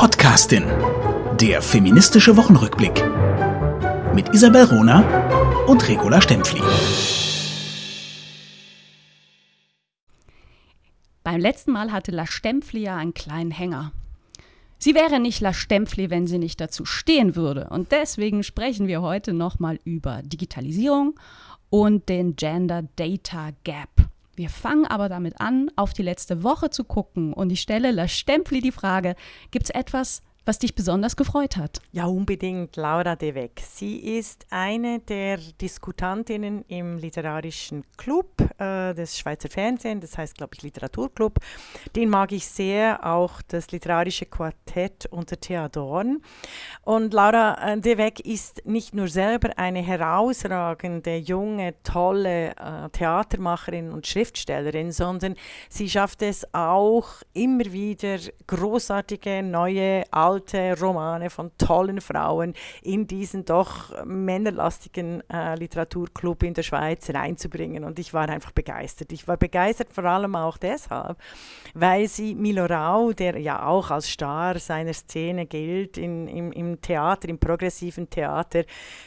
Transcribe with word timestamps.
Podcastin. 0.00 0.64
Der 1.38 1.60
feministische 1.60 2.34
Wochenrückblick. 2.38 3.04
Mit 4.14 4.34
Isabel 4.34 4.64
Rona 4.64 5.66
und 5.66 5.86
Regula 5.86 6.22
Stempfli. 6.22 6.62
Beim 11.22 11.38
letzten 11.38 11.72
Mal 11.72 11.92
hatte 11.92 12.12
La 12.12 12.24
Stempfli 12.24 12.80
ja 12.80 12.96
einen 12.96 13.12
kleinen 13.12 13.50
Hänger. 13.50 13.92
Sie 14.78 14.94
wäre 14.94 15.20
nicht 15.20 15.42
La 15.42 15.52
Stempfli, 15.52 16.08
wenn 16.08 16.26
sie 16.26 16.38
nicht 16.38 16.62
dazu 16.62 16.86
stehen 16.86 17.36
würde. 17.36 17.68
Und 17.68 17.92
deswegen 17.92 18.42
sprechen 18.42 18.86
wir 18.86 19.02
heute 19.02 19.34
nochmal 19.34 19.80
über 19.84 20.22
Digitalisierung 20.22 21.20
und 21.68 22.08
den 22.08 22.36
Gender 22.36 22.84
Data 22.96 23.50
Gap. 23.64 23.90
Wir 24.36 24.48
fangen 24.48 24.86
aber 24.86 25.08
damit 25.08 25.40
an, 25.40 25.70
auf 25.76 25.92
die 25.92 26.02
letzte 26.02 26.42
Woche 26.42 26.70
zu 26.70 26.84
gucken. 26.84 27.32
Und 27.32 27.50
ich 27.50 27.60
stelle 27.60 27.90
La 27.90 28.08
Stempfli 28.08 28.60
die 28.60 28.72
Frage, 28.72 29.16
gibt 29.50 29.64
es 29.64 29.70
etwas, 29.70 30.22
was 30.44 30.58
dich 30.58 30.74
besonders 30.74 31.16
gefreut 31.16 31.56
hat? 31.56 31.80
Ja, 31.92 32.06
unbedingt 32.06 32.76
Laura 32.76 33.16
De 33.16 33.34
Weck. 33.34 33.62
Sie 33.68 33.98
ist 33.98 34.46
eine 34.50 35.00
der 35.00 35.38
Diskutantinnen 35.60 36.64
im 36.68 36.98
literarischen 36.98 37.84
Club 37.96 38.28
äh, 38.58 38.94
des 38.94 39.18
Schweizer 39.18 39.48
Fernsehens, 39.48 40.00
das 40.02 40.18
heißt, 40.18 40.36
glaube 40.36 40.54
ich, 40.54 40.62
Literaturclub. 40.62 41.38
Den 41.94 42.08
mag 42.08 42.32
ich 42.32 42.46
sehr, 42.46 43.04
auch 43.06 43.42
das 43.42 43.70
literarische 43.70 44.26
Quartett 44.26 45.06
unter 45.10 45.38
Theodorn. 45.38 46.22
Und 46.82 47.12
Laura 47.12 47.72
äh, 47.72 47.80
De 47.80 47.98
Weck 47.98 48.20
ist 48.20 48.66
nicht 48.66 48.94
nur 48.94 49.08
selber 49.08 49.50
eine 49.56 49.80
herausragende, 49.80 51.16
junge, 51.16 51.74
tolle 51.82 52.50
äh, 52.50 52.88
Theatermacherin 52.92 53.90
und 53.90 54.06
Schriftstellerin, 54.06 54.92
sondern 54.92 55.34
sie 55.68 55.88
schafft 55.88 56.22
es 56.22 56.46
auch 56.54 57.08
immer 57.32 57.64
wieder 57.72 58.18
großartige, 58.46 59.42
neue, 59.42 60.04
alte 60.30 60.78
Romane 60.80 61.30
von 61.30 61.50
tollen 61.58 62.00
Frauen 62.00 62.54
in 62.82 63.06
diesen 63.06 63.44
doch 63.44 64.04
männerlastigen 64.04 65.22
äh, 65.28 65.56
Literaturclub 65.56 66.42
in 66.42 66.54
der 66.54 66.62
Schweiz 66.62 67.10
reinzubringen. 67.10 67.84
Und 67.84 67.98
ich 67.98 68.14
war 68.14 68.28
einfach 68.28 68.52
begeistert. 68.52 69.12
Ich 69.12 69.26
war 69.26 69.36
begeistert 69.36 69.92
vor 69.92 70.04
allem 70.04 70.36
auch 70.36 70.56
deshalb, 70.56 71.18
weil 71.74 72.08
sie 72.08 72.34
Milo 72.34 72.66
Rau, 72.66 73.12
der 73.12 73.38
ja 73.38 73.66
auch 73.66 73.90
als 73.90 74.08
Star 74.08 74.58
seiner 74.58 74.92
Szene 74.92 75.46
gilt 75.46 75.98
in, 75.98 76.28
im, 76.28 76.52
im 76.52 76.80
Theater, 76.80 77.28
im 77.28 77.38
progressiven 77.38 78.08
Theater, 78.08 78.64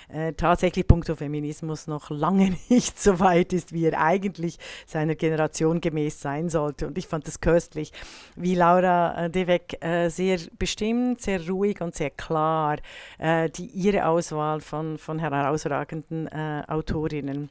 äh, 0.10 0.34
tatsächlich 0.34 0.88
punkto 0.88 1.16
Feminismus 1.16 1.88
noch 1.88 2.10
lange 2.10 2.56
nicht 2.70 3.00
so 3.00 3.20
weit 3.20 3.54
ist, 3.54 3.74
wie 3.74 3.86
er 3.86 4.00
eigentlich 4.00 4.58
seiner 4.86 5.16
Generation 5.16 5.82
gemäß 5.82 6.22
sein 6.22 6.50
sollte. 6.50 6.88
Und 6.88 6.98
ich 6.98 7.08
fand 7.08 7.28
es 7.28 7.40
köstlich, 7.40 7.92
wie 8.36 8.56
Laura 8.56 9.26
äh, 9.26 9.30
Devek 9.30 9.84
äh, 9.84 10.10
sehr 10.10 10.40
bestimmt, 10.58 11.13
sehr 11.22 11.48
ruhig 11.48 11.82
und 11.82 11.96
sehr 11.96 12.10
klar 12.10 12.78
äh, 13.18 13.50
die, 13.50 13.66
ihre 13.68 14.06
Auswahl 14.08 14.62
von, 14.62 14.98
von 14.98 15.20
herausragenden 15.20 16.28
äh, 16.28 16.64
Autorinnen 16.68 17.50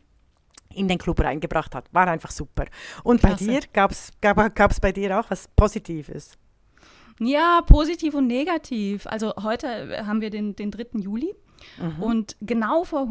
in 0.74 0.88
den 0.88 0.98
Club 0.98 1.20
reingebracht 1.20 1.74
hat. 1.74 1.84
War 1.92 2.08
einfach 2.08 2.30
super. 2.30 2.64
Und 3.02 3.20
Klasse. 3.20 3.46
bei 3.46 3.52
dir 3.52 3.60
gab 3.72 3.90
es 3.90 4.10
gab, 4.20 4.80
bei 4.80 4.92
dir 4.92 5.18
auch 5.18 5.30
was 5.30 5.48
Positives? 5.48 6.38
Ja, 7.18 7.60
positiv 7.66 8.14
und 8.14 8.26
negativ. 8.26 9.06
Also 9.06 9.34
heute 9.42 10.06
haben 10.06 10.20
wir 10.20 10.30
den, 10.30 10.56
den 10.56 10.70
3. 10.70 10.98
Juli 10.98 11.34
mhm. 11.78 12.02
und 12.02 12.36
genau 12.40 12.84
vor 12.84 13.08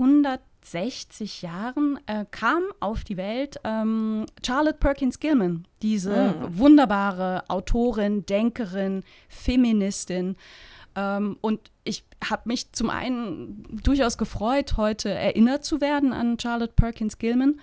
160 0.61 1.41
Jahren 1.41 1.99
äh, 2.05 2.25
kam 2.29 2.63
auf 2.79 3.03
die 3.03 3.17
Welt 3.17 3.59
ähm, 3.63 4.25
Charlotte 4.45 4.77
Perkins 4.77 5.19
Gilman, 5.19 5.65
diese 5.81 6.33
mhm. 6.33 6.57
wunderbare 6.57 7.43
Autorin, 7.49 8.25
Denkerin, 8.25 9.03
Feministin. 9.27 10.35
Ähm, 10.95 11.37
und 11.41 11.71
ich 11.83 12.03
habe 12.23 12.43
mich 12.45 12.71
zum 12.73 12.89
einen 12.89 13.81
durchaus 13.83 14.17
gefreut, 14.17 14.77
heute 14.77 15.09
erinnert 15.09 15.65
zu 15.65 15.81
werden 15.81 16.13
an 16.13 16.37
Charlotte 16.39 16.73
Perkins 16.75 17.17
Gilman. 17.17 17.59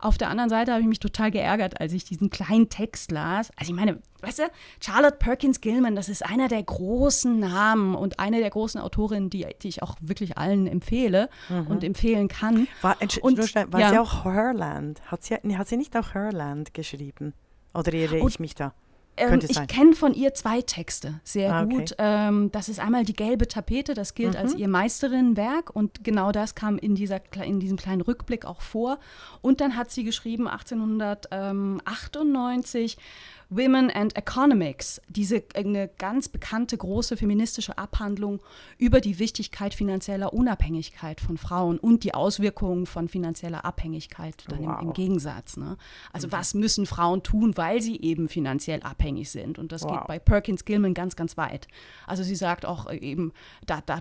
Auf 0.00 0.16
der 0.16 0.30
anderen 0.30 0.48
Seite 0.48 0.72
habe 0.72 0.80
ich 0.80 0.88
mich 0.88 0.98
total 0.98 1.30
geärgert, 1.30 1.80
als 1.80 1.92
ich 1.92 2.04
diesen 2.04 2.30
kleinen 2.30 2.68
Text 2.68 3.10
las. 3.10 3.50
Also 3.56 3.72
ich 3.72 3.76
meine, 3.76 3.98
weißt 4.22 4.38
du, 4.40 4.42
Charlotte 4.82 5.16
Perkins 5.18 5.60
Gilman, 5.60 5.94
das 5.94 6.08
ist 6.08 6.24
einer 6.24 6.48
der 6.48 6.62
großen 6.62 7.38
Namen 7.38 7.94
und 7.94 8.18
eine 8.18 8.40
der 8.40 8.50
großen 8.50 8.80
Autorinnen, 8.80 9.28
die, 9.28 9.46
die 9.62 9.68
ich 9.68 9.82
auch 9.82 9.96
wirklich 10.00 10.38
allen 10.38 10.66
empfehle 10.66 11.28
mhm. 11.48 11.66
und 11.66 11.84
empfehlen 11.84 12.28
kann. 12.28 12.66
War, 12.80 12.96
und, 13.20 13.38
war 13.38 13.80
ja. 13.80 13.90
sie 13.90 13.98
auch 13.98 14.24
Herland? 14.24 15.02
Hat 15.06 15.22
sie, 15.22 15.34
hat 15.34 15.68
sie 15.68 15.76
nicht 15.76 15.96
auch 15.96 16.14
Herland 16.14 16.72
geschrieben? 16.72 17.34
Oder 17.74 17.92
irre 17.92 18.26
ich 18.26 18.40
mich 18.40 18.54
da? 18.54 18.72
Ähm, 19.16 19.40
ich 19.46 19.66
kenne 19.66 19.94
von 19.94 20.14
ihr 20.14 20.32
zwei 20.34 20.62
Texte 20.62 21.20
sehr 21.24 21.54
ah, 21.54 21.64
okay. 21.64 21.74
gut. 21.74 21.94
Ähm, 21.98 22.50
das 22.52 22.68
ist 22.68 22.78
einmal 22.80 23.04
die 23.04 23.12
gelbe 23.12 23.48
Tapete, 23.48 23.94
das 23.94 24.14
gilt 24.14 24.34
mhm. 24.34 24.40
als 24.40 24.54
ihr 24.54 24.68
Meisterinnenwerk 24.68 25.74
und 25.74 26.04
genau 26.04 26.32
das 26.32 26.54
kam 26.54 26.78
in, 26.78 26.94
dieser, 26.94 27.20
in 27.44 27.60
diesem 27.60 27.76
kleinen 27.76 28.00
Rückblick 28.00 28.44
auch 28.44 28.62
vor. 28.62 28.98
Und 29.42 29.60
dann 29.60 29.76
hat 29.76 29.90
sie 29.90 30.04
geschrieben 30.04 30.48
1898 30.48 32.96
Women 33.50 33.90
and 33.90 34.16
Economics, 34.16 35.02
diese 35.08 35.42
eine 35.54 35.88
ganz 35.98 36.28
bekannte 36.28 36.78
große 36.78 37.16
feministische 37.16 37.76
Abhandlung 37.78 38.40
über 38.78 39.00
die 39.00 39.18
Wichtigkeit 39.18 39.74
finanzieller 39.74 40.32
Unabhängigkeit 40.32 41.20
von 41.20 41.36
Frauen 41.36 41.78
und 41.80 42.04
die 42.04 42.14
Auswirkungen 42.14 42.86
von 42.86 43.08
finanzieller 43.08 43.64
Abhängigkeit 43.64 44.44
dann 44.48 44.64
wow. 44.64 44.80
im, 44.80 44.88
im, 44.88 44.92
Gegensatz. 44.92 45.56
Ne? 45.56 45.76
Also 46.12 46.28
mhm. 46.28 46.32
was 46.32 46.54
müssen 46.54 46.86
Frauen 46.86 47.24
tun, 47.24 47.56
weil 47.56 47.82
sie 47.82 48.00
eben 48.00 48.28
finanziell 48.28 48.82
abhängig 48.82 49.30
sind? 49.30 49.58
Und 49.58 49.72
das 49.72 49.82
wow. 49.82 49.98
geht 49.98 50.06
bei 50.06 50.18
Perkins 50.20 50.64
Gilman 50.64 50.94
ganz, 50.94 51.16
ganz 51.16 51.36
weit. 51.36 51.66
Also 52.06 52.22
sie 52.22 52.36
sagt 52.36 52.64
auch 52.64 52.88
eben, 52.92 53.32
da, 53.66 53.80
da, 53.80 54.00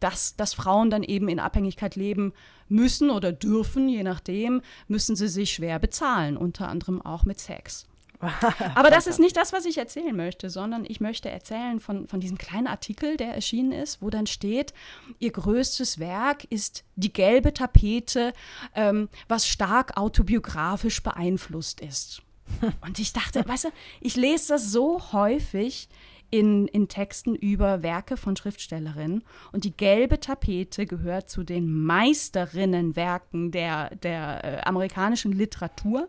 dass, 0.00 0.36
dass 0.36 0.54
Frauen 0.54 0.88
dann 0.88 1.02
eben 1.02 1.28
in 1.28 1.38
Abhängigkeit 1.38 1.96
leben 1.96 2.32
müssen 2.68 3.10
oder 3.10 3.30
dürfen, 3.30 3.90
je 3.90 4.04
nachdem, 4.04 4.62
müssen 4.88 5.16
sie 5.16 5.28
sich 5.28 5.52
schwer 5.52 5.78
bezahlen, 5.78 6.38
unter 6.38 6.68
anderem 6.68 7.02
auch 7.02 7.24
mit 7.24 7.38
Sex. 7.38 7.89
Aber 8.74 8.90
das 8.90 9.06
ist 9.06 9.18
nicht 9.18 9.36
das, 9.36 9.52
was 9.52 9.64
ich 9.64 9.78
erzählen 9.78 10.14
möchte, 10.14 10.50
sondern 10.50 10.84
ich 10.86 11.00
möchte 11.00 11.30
erzählen 11.30 11.80
von, 11.80 12.06
von 12.06 12.20
diesem 12.20 12.38
kleinen 12.38 12.66
Artikel, 12.66 13.16
der 13.16 13.34
erschienen 13.34 13.72
ist, 13.72 14.02
wo 14.02 14.10
dann 14.10 14.26
steht, 14.26 14.74
ihr 15.18 15.32
größtes 15.32 15.98
Werk 15.98 16.44
ist 16.44 16.84
die 16.96 17.12
gelbe 17.12 17.54
Tapete, 17.54 18.32
ähm, 18.74 19.08
was 19.28 19.48
stark 19.48 19.96
autobiografisch 19.96 21.02
beeinflusst 21.02 21.80
ist. 21.80 22.22
Und 22.82 22.98
ich 22.98 23.12
dachte, 23.12 23.46
weißt 23.46 23.64
du, 23.64 23.68
ich 24.00 24.16
lese 24.16 24.48
das 24.48 24.70
so 24.70 25.12
häufig 25.12 25.88
in, 26.30 26.68
in 26.68 26.88
Texten 26.88 27.34
über 27.34 27.82
Werke 27.82 28.16
von 28.16 28.36
Schriftstellerinnen. 28.36 29.24
Und 29.52 29.64
die 29.64 29.76
gelbe 29.76 30.20
Tapete 30.20 30.86
gehört 30.86 31.28
zu 31.28 31.42
den 31.42 31.84
Meisterinnenwerken 31.84 33.50
der, 33.50 33.94
der 33.96 34.44
äh, 34.44 34.60
amerikanischen 34.62 35.32
Literatur. 35.32 36.08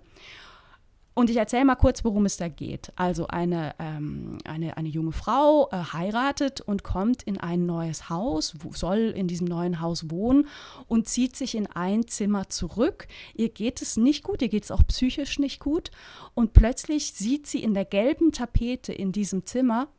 Und 1.13 1.29
ich 1.29 1.35
erzähle 1.35 1.66
mal 1.66 1.75
kurz, 1.75 2.05
worum 2.05 2.25
es 2.25 2.38
da 2.38 2.47
geht. 2.47 2.94
Also 2.95 3.27
eine, 3.27 3.75
ähm, 3.79 4.38
eine, 4.45 4.77
eine 4.77 4.88
junge 4.88 5.11
Frau 5.11 5.67
äh, 5.69 5.75
heiratet 5.75 6.61
und 6.61 6.83
kommt 6.83 7.23
in 7.23 7.38
ein 7.38 7.66
neues 7.66 8.09
Haus, 8.09 8.55
soll 8.72 9.13
in 9.16 9.27
diesem 9.27 9.47
neuen 9.47 9.81
Haus 9.81 10.09
wohnen 10.09 10.47
und 10.88 11.09
zieht 11.09 11.35
sich 11.35 11.55
in 11.55 11.67
ein 11.67 12.07
Zimmer 12.07 12.47
zurück. 12.47 13.07
Ihr 13.33 13.49
geht 13.49 13.81
es 13.81 13.97
nicht 13.97 14.23
gut, 14.23 14.41
ihr 14.41 14.47
geht 14.47 14.63
es 14.63 14.72
auch 14.72 14.88
psychisch 14.88 15.38
nicht 15.38 15.59
gut. 15.59 15.91
Und 16.33 16.53
plötzlich 16.53 17.11
sieht 17.11 17.45
sie 17.45 17.61
in 17.61 17.73
der 17.73 17.85
gelben 17.85 18.31
Tapete 18.31 18.93
in 18.93 19.11
diesem 19.11 19.45
Zimmer 19.45 19.89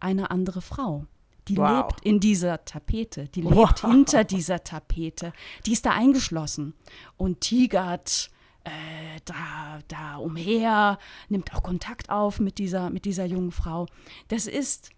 eine 0.00 0.32
andere 0.32 0.60
Frau. 0.60 1.06
Die 1.46 1.56
wow. 1.56 1.88
lebt 1.88 2.04
in 2.04 2.20
dieser 2.20 2.64
Tapete, 2.64 3.28
die 3.28 3.42
lebt 3.42 3.54
wow. 3.54 3.80
hinter 3.80 4.24
dieser 4.24 4.64
Tapete, 4.64 5.32
die 5.66 5.72
ist 5.72 5.86
da 5.86 5.92
eingeschlossen 5.92 6.74
und 7.16 7.40
tigert 7.40 8.30
äh, 8.64 9.20
da, 9.24 9.80
da 9.88 10.16
umher, 10.16 10.98
nimmt 11.28 11.54
auch 11.54 11.62
Kontakt 11.62 12.10
auf 12.10 12.40
mit 12.40 12.58
dieser, 12.58 12.90
mit 12.90 13.04
dieser 13.04 13.24
jungen 13.24 13.52
Frau. 13.52 13.86
Das 14.28 14.46
ist 14.46 14.90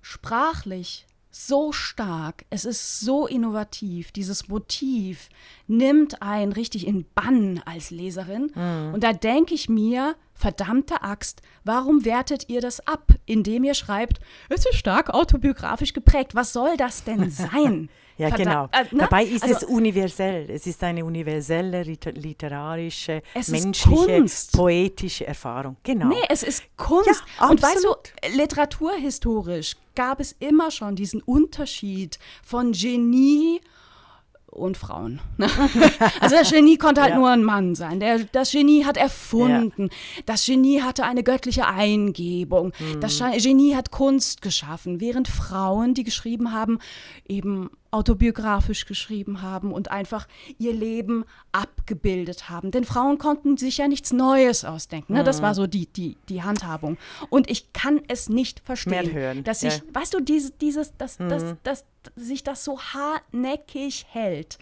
sprachlich 0.00 1.06
so 1.30 1.72
stark, 1.72 2.44
es 2.50 2.64
ist 2.64 3.00
so 3.00 3.26
innovativ, 3.26 4.12
dieses 4.12 4.48
Motiv 4.48 5.28
nimmt 5.66 6.22
einen 6.22 6.52
richtig 6.52 6.86
in 6.86 7.04
Bann 7.14 7.62
als 7.64 7.90
Leserin. 7.90 8.50
Mhm. 8.54 8.94
Und 8.94 9.04
da 9.04 9.12
denke 9.12 9.54
ich 9.54 9.68
mir, 9.68 10.16
verdammte 10.34 11.02
Axt, 11.02 11.42
warum 11.64 12.04
wertet 12.04 12.48
ihr 12.48 12.60
das 12.60 12.86
ab, 12.86 13.12
indem 13.26 13.64
ihr 13.64 13.74
schreibt, 13.74 14.20
es 14.48 14.64
ist 14.64 14.76
stark 14.76 15.10
autobiografisch 15.10 15.92
geprägt? 15.92 16.34
Was 16.34 16.52
soll 16.52 16.76
das 16.76 17.04
denn 17.04 17.30
sein? 17.30 17.90
Ja, 18.18 18.30
genau. 18.30 18.68
Äh, 18.72 18.82
ne? 18.94 19.02
Dabei 19.02 19.24
ist 19.24 19.42
also, 19.44 19.54
es 19.56 19.64
universell. 19.64 20.50
Es 20.50 20.66
ist 20.66 20.82
eine 20.82 21.04
universelle 21.04 21.82
literarische, 21.82 23.22
menschliche, 23.48 24.24
poetische 24.52 25.26
Erfahrung. 25.26 25.76
Genau. 25.84 26.08
Nee, 26.08 26.24
es 26.28 26.42
ist 26.42 26.64
Kunst. 26.76 27.22
Ja, 27.40 27.48
Und 27.48 27.62
weißt 27.62 27.84
du, 27.84 27.94
literaturhistorisch 28.36 29.76
gab 29.94 30.20
es 30.20 30.32
immer 30.38 30.70
schon 30.70 30.96
diesen 30.96 31.22
Unterschied 31.22 32.18
von 32.44 32.72
Genie 32.72 33.60
und 34.50 34.76
Frauen. 34.76 35.20
also 36.20 36.34
das 36.36 36.50
Genie 36.50 36.78
konnte 36.78 37.02
halt 37.02 37.12
Ja. 37.12 37.18
nur 37.18 37.28
ein 37.30 37.44
Mann 37.44 37.74
sein. 37.74 38.00
Der, 38.00 38.20
das 38.20 38.50
Genie 38.52 38.84
hat 38.84 38.96
erfunden. 38.96 39.90
Das 40.26 40.46
Genie 40.46 40.80
hatte 40.82 41.04
eine 41.04 41.22
göttliche 41.22 41.66
Eingebung. 41.66 42.72
Das 43.00 43.20
Sche- 43.20 43.40
Genie 43.42 43.76
hat 43.76 43.90
Kunst 43.90 44.40
geschaffen, 44.42 45.00
während 45.00 45.28
Frauen, 45.28 45.94
die 45.94 46.02
geschrieben 46.02 46.52
haben, 46.52 46.78
eben 47.28 47.70
autobiografisch 47.90 48.86
geschrieben 48.86 49.42
haben 49.42 49.72
und 49.72 49.90
einfach 49.90 50.28
ihr 50.58 50.72
Leben 50.72 51.24
abgebildet 51.52 52.50
haben. 52.50 52.70
Denn 52.70 52.84
Frauen 52.84 53.18
konnten 53.18 53.56
sich 53.56 53.78
ja 53.78 53.88
nichts 53.88 54.12
Neues 54.12 54.64
ausdenken. 54.64 55.14
Ne? 55.14 55.24
Das 55.24 55.42
war 55.42 55.54
so 55.54 55.66
die, 55.66 55.86
die, 55.86 56.16
die 56.28 56.42
Handhabung. 56.42 56.98
Und 57.30 57.50
ich 57.50 57.72
kann 57.72 58.00
es 58.08 58.28
nicht 58.28 58.60
verstehen, 58.60 59.44
dass 59.44 59.62
ja. 59.62 59.70
ich, 59.70 59.82
weißt 59.92 60.14
du, 60.14 60.20
diese, 60.20 60.52
dieses, 60.52 60.96
dass, 60.96 61.16
dass, 61.16 61.54
dass, 61.62 61.84
sich 62.16 62.42
das 62.42 62.64
so 62.64 62.80
hartnäckig 62.80 64.06
hält. 64.10 64.58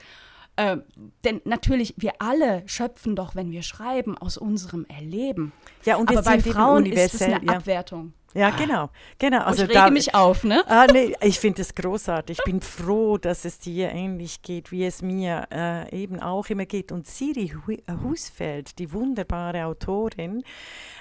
Ähm, 0.56 0.82
denn 1.24 1.42
natürlich, 1.44 1.94
wir 1.98 2.14
alle 2.18 2.62
schöpfen 2.66 3.14
doch, 3.14 3.34
wenn 3.34 3.50
wir 3.50 3.62
schreiben, 3.62 4.16
aus 4.16 4.38
unserem 4.38 4.86
Erleben. 4.86 5.52
Ja, 5.84 5.96
und 5.96 6.08
Aber 6.10 6.22
bei 6.22 6.40
Frauen 6.40 6.86
ist 6.86 7.14
es 7.14 7.22
eine 7.22 7.44
ja. 7.44 7.52
Abwertung. 7.52 8.14
Ja, 8.36 8.50
genau. 8.50 8.90
genau. 9.18 9.38
Also 9.38 9.48
Also 9.48 9.62
ich 9.64 9.68
rege 9.70 9.80
da, 9.80 9.90
mich 9.90 10.14
auf, 10.14 10.44
ne? 10.44 10.62
Ah, 10.68 10.86
nee, 10.92 11.14
ich 11.22 11.40
finde 11.40 11.62
es 11.62 11.74
großartig. 11.74 12.38
Ich 12.38 12.44
bin 12.44 12.60
froh, 12.60 13.16
dass 13.16 13.44
es 13.44 13.58
dir 13.58 13.90
ähnlich 13.90 14.42
geht, 14.42 14.70
wie 14.72 14.84
es 14.84 15.00
mir 15.00 15.46
äh, 15.50 16.02
eben 16.02 16.20
auch 16.20 16.48
immer 16.50 16.66
geht. 16.66 16.92
Und 16.92 17.06
Siri 17.06 17.48
Hu 17.48 17.72
äh, 17.72 17.80
Husfeld, 18.04 18.78
die 18.78 18.92
wunderbare 18.92 19.64
Autorin, 19.64 20.42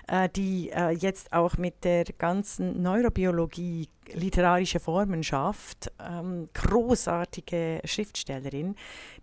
äh, 0.07 0.29
die 0.29 0.69
äh, 0.69 0.91
jetzt 0.91 1.33
auch 1.33 1.57
mit 1.57 1.83
der 1.83 2.05
ganzen 2.05 2.81
Neurobiologie 2.81 3.89
literarische 4.13 4.79
Formen 4.79 5.23
schafft, 5.23 5.91
ähm, 5.99 6.49
großartige 6.53 7.81
Schriftstellerin, 7.83 8.75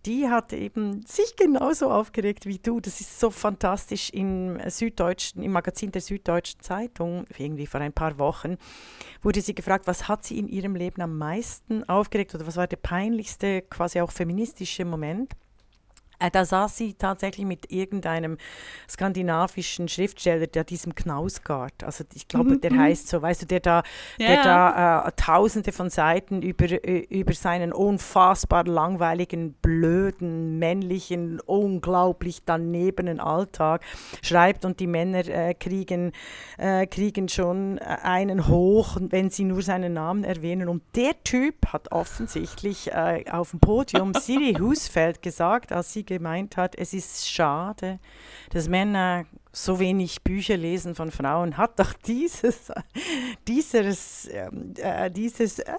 die 0.06 0.28
hat 0.28 0.52
eben 0.52 1.04
sich 1.06 1.36
genauso 1.36 1.90
aufgeregt 1.90 2.46
wie 2.46 2.58
du. 2.58 2.80
Das 2.80 3.00
ist 3.00 3.20
so 3.20 3.30
fantastisch 3.30 4.10
im 4.10 4.58
Süddeutschen, 4.68 5.42
im 5.42 5.52
Magazin 5.52 5.92
der 5.92 6.02
Süddeutschen 6.02 6.60
Zeitung, 6.60 7.26
irgendwie 7.38 7.66
vor 7.66 7.80
ein 7.80 7.92
paar 7.92 8.18
Wochen, 8.18 8.56
wurde 9.22 9.40
sie 9.40 9.54
gefragt, 9.54 9.86
was 9.86 10.08
hat 10.08 10.24
sie 10.24 10.38
in 10.38 10.48
ihrem 10.48 10.74
Leben 10.74 11.02
am 11.02 11.16
meisten 11.18 11.88
aufgeregt 11.88 12.34
oder 12.34 12.46
was 12.46 12.56
war 12.56 12.66
der 12.66 12.76
peinlichste, 12.76 13.62
quasi 13.62 14.00
auch 14.00 14.10
feministische 14.10 14.84
Moment? 14.84 15.34
Äh, 16.22 16.30
Da 16.30 16.44
saß 16.44 16.76
sie 16.76 16.94
tatsächlich 16.94 17.46
mit 17.46 17.70
irgendeinem 17.72 18.38
skandinavischen 18.88 19.88
Schriftsteller, 19.88 20.46
der 20.46 20.64
diesem 20.64 20.94
Knausgard, 20.94 21.84
also 21.84 22.04
ich 22.14 22.28
glaube, 22.28 22.58
der 22.58 22.76
heißt 22.76 23.08
so, 23.08 23.20
weißt 23.20 23.42
du, 23.42 23.46
der 23.46 23.60
da, 23.60 23.82
der 24.18 24.34
Ja. 24.34 24.42
da 24.42 25.08
äh, 25.08 25.12
tausende 25.16 25.72
von 25.72 25.90
Seiten 25.90 26.42
über, 26.42 26.66
über 27.10 27.32
seinen 27.32 27.72
unfassbar 27.72 28.64
langweiligen, 28.64 29.54
blöden, 29.54 30.58
männlichen, 30.58 31.40
unglaublich 31.40 32.44
danebenen 32.44 33.20
Alltag 33.20 33.82
schreibt 34.22 34.64
und 34.64 34.80
die 34.80 34.86
Männer 34.86 35.26
äh, 35.26 35.54
kriegen, 35.54 36.12
äh, 36.58 36.86
kriegen 36.86 37.28
schon 37.28 37.78
äh, 37.78 37.98
einen 38.02 38.48
hoch, 38.48 38.96
wenn 39.00 39.30
sie 39.30 39.44
nur 39.44 39.62
seinen 39.62 39.94
Namen 39.94 40.24
erwähnen. 40.24 40.68
Und 40.68 40.82
der 40.94 41.22
Typ 41.24 41.66
hat 41.72 41.90
offensichtlich 41.92 42.90
äh, 42.92 43.24
auf 43.30 43.50
dem 43.50 43.60
Podium 43.60 44.14
Siri 44.14 44.54
Husfeld 44.60 45.22
gesagt, 45.22 45.72
als 45.72 45.92
sie 45.92 46.04
gemeint 46.18 46.56
hat, 46.56 46.74
es 46.76 46.92
ist 46.92 47.30
schade, 47.30 47.98
dass 48.50 48.68
Männer 48.68 49.24
so 49.52 49.78
wenig 49.78 50.22
Bücher 50.22 50.56
lesen 50.56 50.94
von 50.94 51.10
Frauen, 51.10 51.56
hat 51.56 51.78
doch 51.78 51.92
dieses, 51.92 52.72
dieses, 53.48 54.28
ähm, 54.32 54.72
äh, 54.76 55.10
dieses 55.10 55.58
äh, 55.58 55.72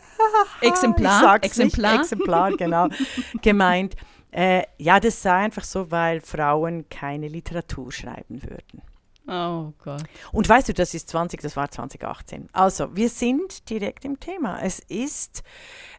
Exemplar, 0.62 1.44
Exemplar. 1.44 1.92
Nicht, 1.94 2.02
Exemplar, 2.02 2.52
genau, 2.56 2.88
gemeint. 3.42 3.96
Äh, 4.32 4.64
ja, 4.78 5.00
das 5.00 5.22
sei 5.22 5.34
einfach 5.34 5.64
so, 5.64 5.92
weil 5.92 6.22
Frauen 6.22 6.90
keine 6.90 7.28
Literatur 7.28 7.92
schreiben 7.92 8.42
würden. 8.44 8.82
Oh 9.26 9.72
Gott. 9.82 10.04
Und 10.34 10.50
weißt 10.50 10.70
du, 10.70 10.74
das 10.74 10.94
ist 10.94 11.08
20, 11.10 11.42
das 11.42 11.56
war 11.56 11.72
2018. 11.72 12.50
Also, 12.52 12.94
wir 12.94 13.08
sind 13.08 13.70
direkt 13.70 14.04
im 14.04 14.20
Thema. 14.20 14.62
Es 14.62 14.80
ist 14.80 15.44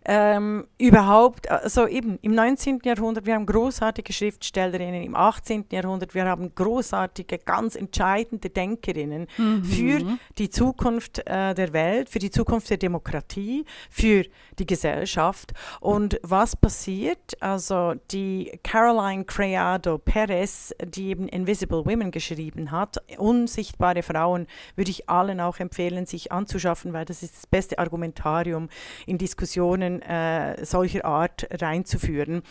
ähm, 0.05 0.67
überhaupt, 0.79 1.51
also 1.51 1.87
eben 1.87 2.19
im 2.21 2.35
19. 2.35 2.81
Jahrhundert, 2.85 3.25
wir 3.25 3.35
haben 3.35 3.47
großartige 3.47 4.13
Schriftstellerinnen, 4.13 5.03
im 5.03 5.17
18. 5.17 5.65
Jahrhundert, 5.73 6.15
wir 6.15 6.27
haben 6.27 6.55
großartige, 6.55 7.39
ganz 7.39 7.75
entscheidende 7.77 8.51
Denkerinnen 8.51 9.27
für 9.63 10.19
die 10.37 10.51
Zukunft 10.51 11.21
äh, 11.27 11.55
der 11.55 11.73
Welt, 11.73 12.11
für 12.11 12.19
die 12.19 12.31
Zukunft 12.31 12.69
der 12.69 12.77
Demokratie, 12.77 13.65
für 13.89 14.25
die 14.59 14.67
Gesellschaft. 14.67 15.55
Und 15.81 16.21
was 16.23 16.55
passiert? 16.57 17.41
Also 17.41 17.95
die 18.11 18.59
Caroline 18.63 19.25
Criado 19.25 19.97
Perez, 19.97 20.75
die 20.85 21.09
eben 21.09 21.29
Invisible 21.29 21.87
Women 21.87 22.11
geschrieben 22.11 22.71
hat, 22.71 22.99
unsichtbare 23.19 24.03
Frauen, 24.03 24.47
würde 24.77 24.91
ich 24.91 25.09
allen 25.09 25.41
auch 25.41 25.59
empfehlen, 25.59 26.07
sich 26.07 26.33
anzuschaffen, 26.33 26.93
weil 26.93 27.05
das 27.05 27.23
ist 27.23 27.37
das 27.37 27.47
beste 27.47 27.79
Argumentarium 27.79 28.69
in 29.07 29.19
Diskussionen 29.19 30.03
äh, 30.03 30.65
solcher 30.65 31.05
Art 31.05 31.47
reinzuführen. 31.51 32.43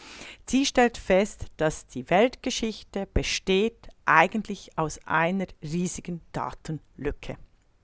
Sie 0.48 0.66
stellt 0.66 0.98
fest, 0.98 1.46
dass 1.58 1.86
die 1.86 2.10
Weltgeschichte 2.10 3.08
besteht 3.14 3.90
eigentlich 4.06 4.72
aus 4.78 5.00
einer 5.06 5.46
riesigen 5.62 6.22
Datenlücke. 6.32 7.38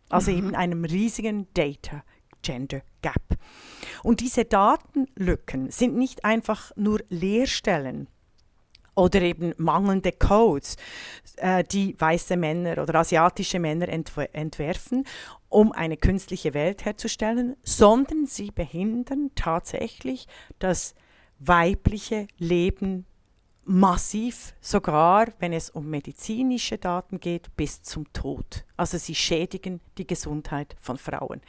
Also 0.09 0.31
eben 0.31 0.55
einem 0.55 0.85
riesigen 0.85 1.47
Data 1.53 2.03
Gender 2.41 2.81
Gap. 3.01 3.37
Und 4.03 4.21
diese 4.21 4.45
Datenlücken 4.45 5.71
sind 5.71 5.95
nicht 5.95 6.25
einfach 6.25 6.71
nur 6.75 7.01
Leerstellen 7.09 8.07
oder 8.99 9.21
eben 9.21 9.53
mangelnde 9.57 10.11
Codes, 10.11 10.75
äh, 11.37 11.63
die 11.63 11.99
weiße 11.99 12.37
Männer 12.37 12.81
oder 12.81 12.95
asiatische 12.95 13.59
Männer 13.59 13.87
entw 13.89 14.27
entwerfen, 14.33 15.05
um 15.47 15.71
eine 15.71 15.97
künstliche 15.97 16.53
Welt 16.53 16.85
herzustellen, 16.85 17.55
sondern 17.63 18.27
sie 18.27 18.51
behindern 18.51 19.31
tatsächlich 19.35 20.27
das 20.59 20.93
weibliche 21.39 22.27
Leben 22.37 23.05
massiv, 23.63 24.53
sogar 24.61 25.27
wenn 25.39 25.53
es 25.53 25.69
um 25.69 25.89
medizinische 25.89 26.77
Daten 26.77 27.19
geht, 27.19 27.55
bis 27.55 27.81
zum 27.83 28.11
Tod. 28.13 28.65
Also 28.77 28.97
sie 28.97 29.15
schädigen 29.15 29.79
die 29.97 30.07
Gesundheit 30.07 30.75
von 30.79 30.97
Frauen. 30.97 31.41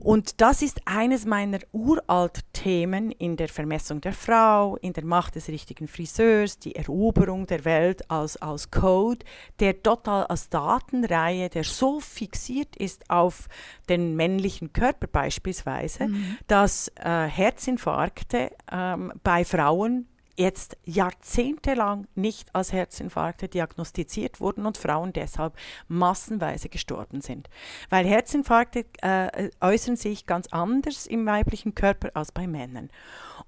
Und 0.00 0.40
das 0.40 0.62
ist 0.62 0.80
eines 0.84 1.26
meiner 1.26 1.58
Uralt-Themen 1.72 3.10
in 3.10 3.36
der 3.36 3.48
Vermessung 3.48 4.00
der 4.00 4.12
Frau, 4.12 4.76
in 4.76 4.92
der 4.92 5.04
Macht 5.04 5.34
des 5.34 5.48
richtigen 5.48 5.88
Friseurs, 5.88 6.58
die 6.58 6.76
Eroberung 6.76 7.46
der 7.46 7.64
Welt 7.64 8.08
als, 8.08 8.36
als 8.36 8.70
Code, 8.70 9.26
der 9.58 9.82
total 9.82 10.24
als 10.26 10.48
Datenreihe, 10.48 11.48
der 11.48 11.64
so 11.64 11.98
fixiert 11.98 12.76
ist 12.76 13.10
auf 13.10 13.48
den 13.88 14.14
männlichen 14.14 14.72
Körper 14.72 15.08
beispielsweise, 15.08 16.08
dass 16.46 16.88
äh, 16.96 17.26
Herzinfarkte 17.26 18.52
ähm, 18.70 19.12
bei 19.24 19.44
Frauen 19.44 20.06
jetzt 20.38 20.76
jahrzehntelang 20.84 22.06
nicht 22.14 22.54
als 22.54 22.72
Herzinfarkte 22.72 23.48
diagnostiziert 23.48 24.40
wurden 24.40 24.66
und 24.66 24.78
Frauen 24.78 25.12
deshalb 25.12 25.54
massenweise 25.88 26.68
gestorben 26.68 27.20
sind. 27.20 27.50
Weil 27.90 28.06
Herzinfarkte 28.06 28.84
äh, 29.02 29.50
äußern 29.60 29.96
sich 29.96 30.26
ganz 30.26 30.46
anders 30.48 31.06
im 31.06 31.26
weiblichen 31.26 31.74
Körper 31.74 32.10
als 32.14 32.30
bei 32.30 32.46
Männern. 32.46 32.88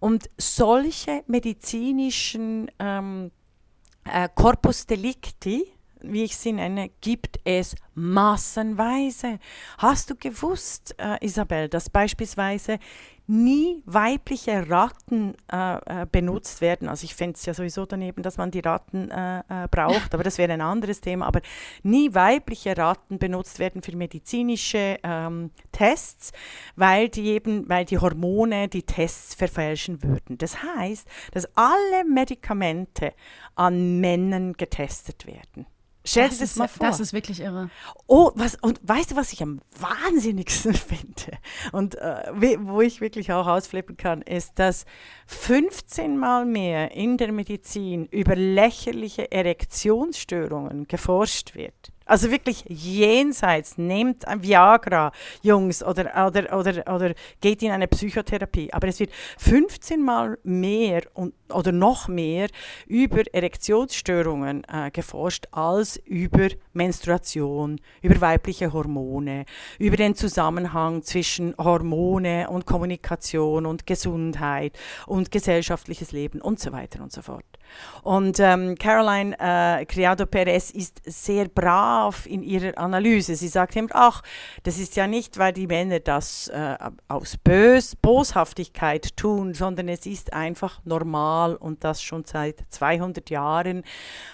Und 0.01 0.29
solche 0.37 1.23
medizinischen 1.27 2.71
ähm, 2.79 3.31
äh, 4.05 4.29
Corpus 4.35 4.87
Delicti, 4.87 5.73
wie 6.03 6.25
ich 6.25 6.37
sie 6.37 6.53
nenne, 6.53 6.91
gibt 7.01 7.39
es 7.45 7.77
massenweise. 7.95 9.39
Hast 9.79 10.11
du 10.11 10.17
gewusst, 10.17 10.95
äh, 10.99 11.25
Isabel, 11.25 11.69
dass 11.69 11.91
beispielsweise 11.91 12.79
nie 13.31 13.83
weibliche 13.87 14.69
Ratten 14.69 15.35
äh, 15.51 16.03
äh, 16.03 16.07
benutzt 16.11 16.61
werden? 16.61 16.89
Also 16.89 17.05
ich 17.05 17.15
fände 17.15 17.37
es 17.37 17.47
ja 17.47 17.55
sowieso 17.55 17.87
daneben, 17.87 18.23
dass 18.23 18.37
man 18.37 18.51
die 18.51 18.59
Ratten 18.59 19.11
äh, 19.11 19.39
äh, 19.49 19.69
braucht, 19.71 20.13
aber 20.13 20.25
das 20.25 20.37
wäre 20.37 20.53
ein 20.53 20.61
anderes 20.61 21.01
Thema. 21.01 21.27
Aber 21.27 21.41
nie 21.83 22.13
weibliche 22.13 22.77
Ratten 22.77 23.19
benutzt 23.19 23.61
werden 23.61 23.83
für 23.83 23.97
medizinische 23.97 24.99
ähm, 25.03 25.51
Tests, 25.71 26.33
weil 26.75 27.09
die 27.09 27.29
eben, 27.29 27.69
weil 27.69 27.85
die 27.85 27.99
Hormone 27.99 28.69
die 28.69 28.83
Tests 28.83 29.35
verfälschen 29.35 30.03
würden. 30.03 30.37
Das 30.37 30.63
heißt, 30.63 31.09
dass 31.33 31.49
alle 31.55 32.05
Medikamente 32.05 33.13
an 33.55 34.01
Männern 34.01 34.55
getestet 34.55 35.27
werden. 35.27 35.67
Stell 36.05 36.25
dir 36.25 36.31
Das 36.31 36.41
ist, 36.41 36.57
mal 36.57 36.69
vor. 36.69 36.87
das 36.87 36.99
ist 37.01 37.13
wirklich 37.13 37.41
irre. 37.41 37.71
Oh, 38.07 38.31
was, 38.35 38.57
und 38.57 38.81
weißt 38.83 39.11
du, 39.13 39.17
was 39.17 39.33
ich 39.33 39.43
am 39.43 39.61
wahnsinnigsten 39.79 40.75
finde 40.75 41.39
und 41.73 41.97
äh, 41.97 42.57
wo 42.61 42.81
ich 42.81 43.01
wirklich 43.01 43.33
auch 43.33 43.47
ausflippen 43.47 43.97
kann, 43.97 44.23
ist, 44.23 44.59
dass 44.59 44.87
15 45.27 46.17
Mal 46.17 46.47
mehr 46.47 46.93
in 46.93 47.19
der 47.19 47.33
Medizin 47.33 48.07
über 48.07 48.35
lächerliche 48.35 49.31
Erektionsstörungen 49.31 50.89
geforscht 50.89 51.55
wird 51.55 51.93
Also 52.11 52.33
wirklich 52.33 52.65
jenseits. 52.67 53.79
Nehmt 53.79 54.27
ein 54.27 54.43
Viagra, 54.43 55.13
Jungs, 55.43 55.81
oder, 55.81 56.27
oder, 56.27 56.59
oder, 56.59 56.93
oder 56.93 57.15
geht 57.41 57.63
in 57.63 57.71
eine 57.71 57.87
Psychotherapie. 57.87 58.73
Aber 58.73 58.89
es 58.89 58.99
wird 58.99 59.13
15 59.39 60.03
Mal 60.03 60.37
mehr 60.43 61.03
und, 61.15 61.35
oder 61.51 61.71
noch 61.71 62.09
mehr 62.09 62.49
über 62.89 63.23
Erektionsstörungen 63.33 64.65
äh, 64.65 64.91
geforscht 64.91 65.47
als 65.53 65.99
über 65.99 66.49
Menstruation, 66.73 67.81
über 68.03 68.21
weibliche 68.21 68.73
Hormone, 68.73 69.45
über 69.79 69.97
den 69.97 70.17
Zusammenhang 70.17 71.05
zwischen 71.05 71.55
Hormone 71.59 72.51
und 72.51 72.67
Kommunikation 72.67 73.67
und 73.67 73.87
Gesundheit 73.87 74.77
und 75.07 75.31
gesellschaftliches 75.31 76.11
Leben 76.11 76.41
und 76.41 76.59
so 76.59 76.73
weiter 76.73 77.05
und 77.05 77.13
so 77.13 77.23
fort. 77.23 77.50
Und 78.03 78.41
ähm, 78.41 78.77
Caroline 78.77 79.37
äh, 79.39 79.85
Criado 79.85 80.27
Perez 80.27 80.71
ist 80.71 81.03
sehr 81.05 81.49
brav 81.49 82.27
in 82.27 82.43
ihrer 82.43 82.77
Analyse. 82.79 83.35
Sie 83.37 83.49
sagt 83.49 83.77
immer, 83.77 83.89
ach, 83.93 84.23
das 84.63 84.79
ist 84.79 84.97
ja 84.97 85.07
nicht, 85.07 85.39
weil 85.39 85.53
die 85.53 85.67
Männer 85.67 86.01
das 86.01 86.49
äh, 86.49 86.77
aus 87.09 87.37
Bös 87.37 87.97
Boshaftigkeit 87.97 89.17
tun, 89.17 89.55
sondern 89.55 89.89
es 89.89 90.07
ist 90.07 90.33
einfach 90.33 90.81
normal 90.85 91.57
und 91.57 91.85
das 91.85 92.03
schon 92.03 92.25
seit 92.25 92.65
200 92.71 93.29
Jahren. 93.31 93.83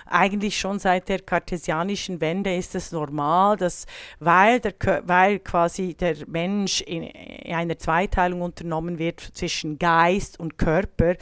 Eigentlich 0.06 0.58
schon 0.58 0.78
seit 0.78 1.08
der 1.08 1.20
kartesianischen 1.20 2.20
Wende 2.20 2.54
ist 2.54 2.74
es 2.74 2.92
normal, 2.92 3.56
dass 3.56 3.86
weil, 4.20 4.60
der, 4.60 4.74
weil 5.04 5.40
quasi 5.40 5.94
der 5.94 6.16
Mensch 6.26 6.80
in, 6.82 7.02
in 7.02 7.54
einer 7.54 7.78
Zweiteilung 7.78 8.42
unternommen 8.42 8.98
wird 8.98 9.20
zwischen 9.20 9.78
Geist 9.78 10.38
und 10.38 10.58
Körper, 10.58 11.16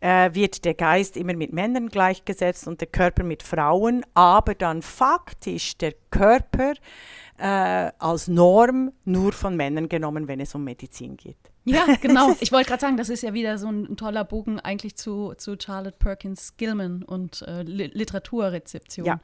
äh, 0.00 0.34
wird 0.34 0.64
der 0.64 0.74
Geist 0.74 1.16
immer 1.16 1.34
mit 1.34 1.52
Männern 1.52 1.88
gleichgesetzt 1.88 2.66
und 2.66 2.80
der 2.80 2.88
Körper 2.88 3.22
mit 3.22 3.42
Frauen, 3.42 4.04
aber 4.14 4.54
dann 4.54 4.82
faktisch 4.82 5.76
der 5.76 5.94
Körper 6.10 6.72
äh, 7.38 7.92
als 7.98 8.28
Norm 8.28 8.92
nur 9.04 9.32
von 9.32 9.56
Männern 9.56 9.88
genommen, 9.88 10.28
wenn 10.28 10.40
es 10.40 10.54
um 10.54 10.64
Medizin 10.64 11.16
geht. 11.16 11.36
Ja, 11.64 11.86
genau. 12.00 12.34
Ich 12.40 12.52
wollte 12.52 12.68
gerade 12.68 12.80
sagen, 12.80 12.96
das 12.96 13.08
ist 13.08 13.22
ja 13.22 13.32
wieder 13.34 13.58
so 13.58 13.68
ein, 13.68 13.86
ein, 13.86 13.96
toller 13.96 14.24
Bogen 14.24 14.60
eigentlich 14.60 14.96
zu, 14.96 15.34
zu 15.36 15.56
Charlotte 15.58 15.96
Perkins 15.98 16.56
Gilman 16.56 17.02
und 17.02 17.42
äh, 17.42 17.62
Literaturrezeption. 17.62 19.06
Ja. 19.06 19.20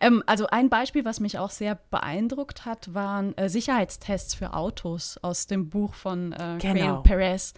Ähm, 0.00 0.22
also 0.26 0.46
ein 0.46 0.68
Beispiel, 0.68 1.04
was 1.04 1.20
mich 1.20 1.38
auch 1.38 1.50
sehr 1.50 1.78
beeindruckt 1.90 2.64
hat, 2.64 2.94
waren 2.94 3.36
äh, 3.36 3.48
Sicherheitstests 3.48 4.34
für 4.34 4.54
Autos 4.54 5.18
aus 5.22 5.46
dem 5.46 5.68
Buch 5.68 5.94
von 5.94 6.32
äh, 6.32 6.58
genau. 6.60 7.02
Perez, 7.02 7.54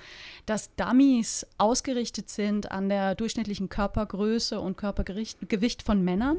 dass 0.46 0.74
Dummies 0.76 1.46
ausgerichtet 1.58 2.28
sind 2.28 2.70
an 2.70 2.88
der 2.88 3.14
durchschnittlichen 3.14 3.68
Körpergröße 3.68 4.60
und 4.60 4.76
Körpergewicht 4.76 5.82
von 5.82 6.02
Männern 6.02 6.38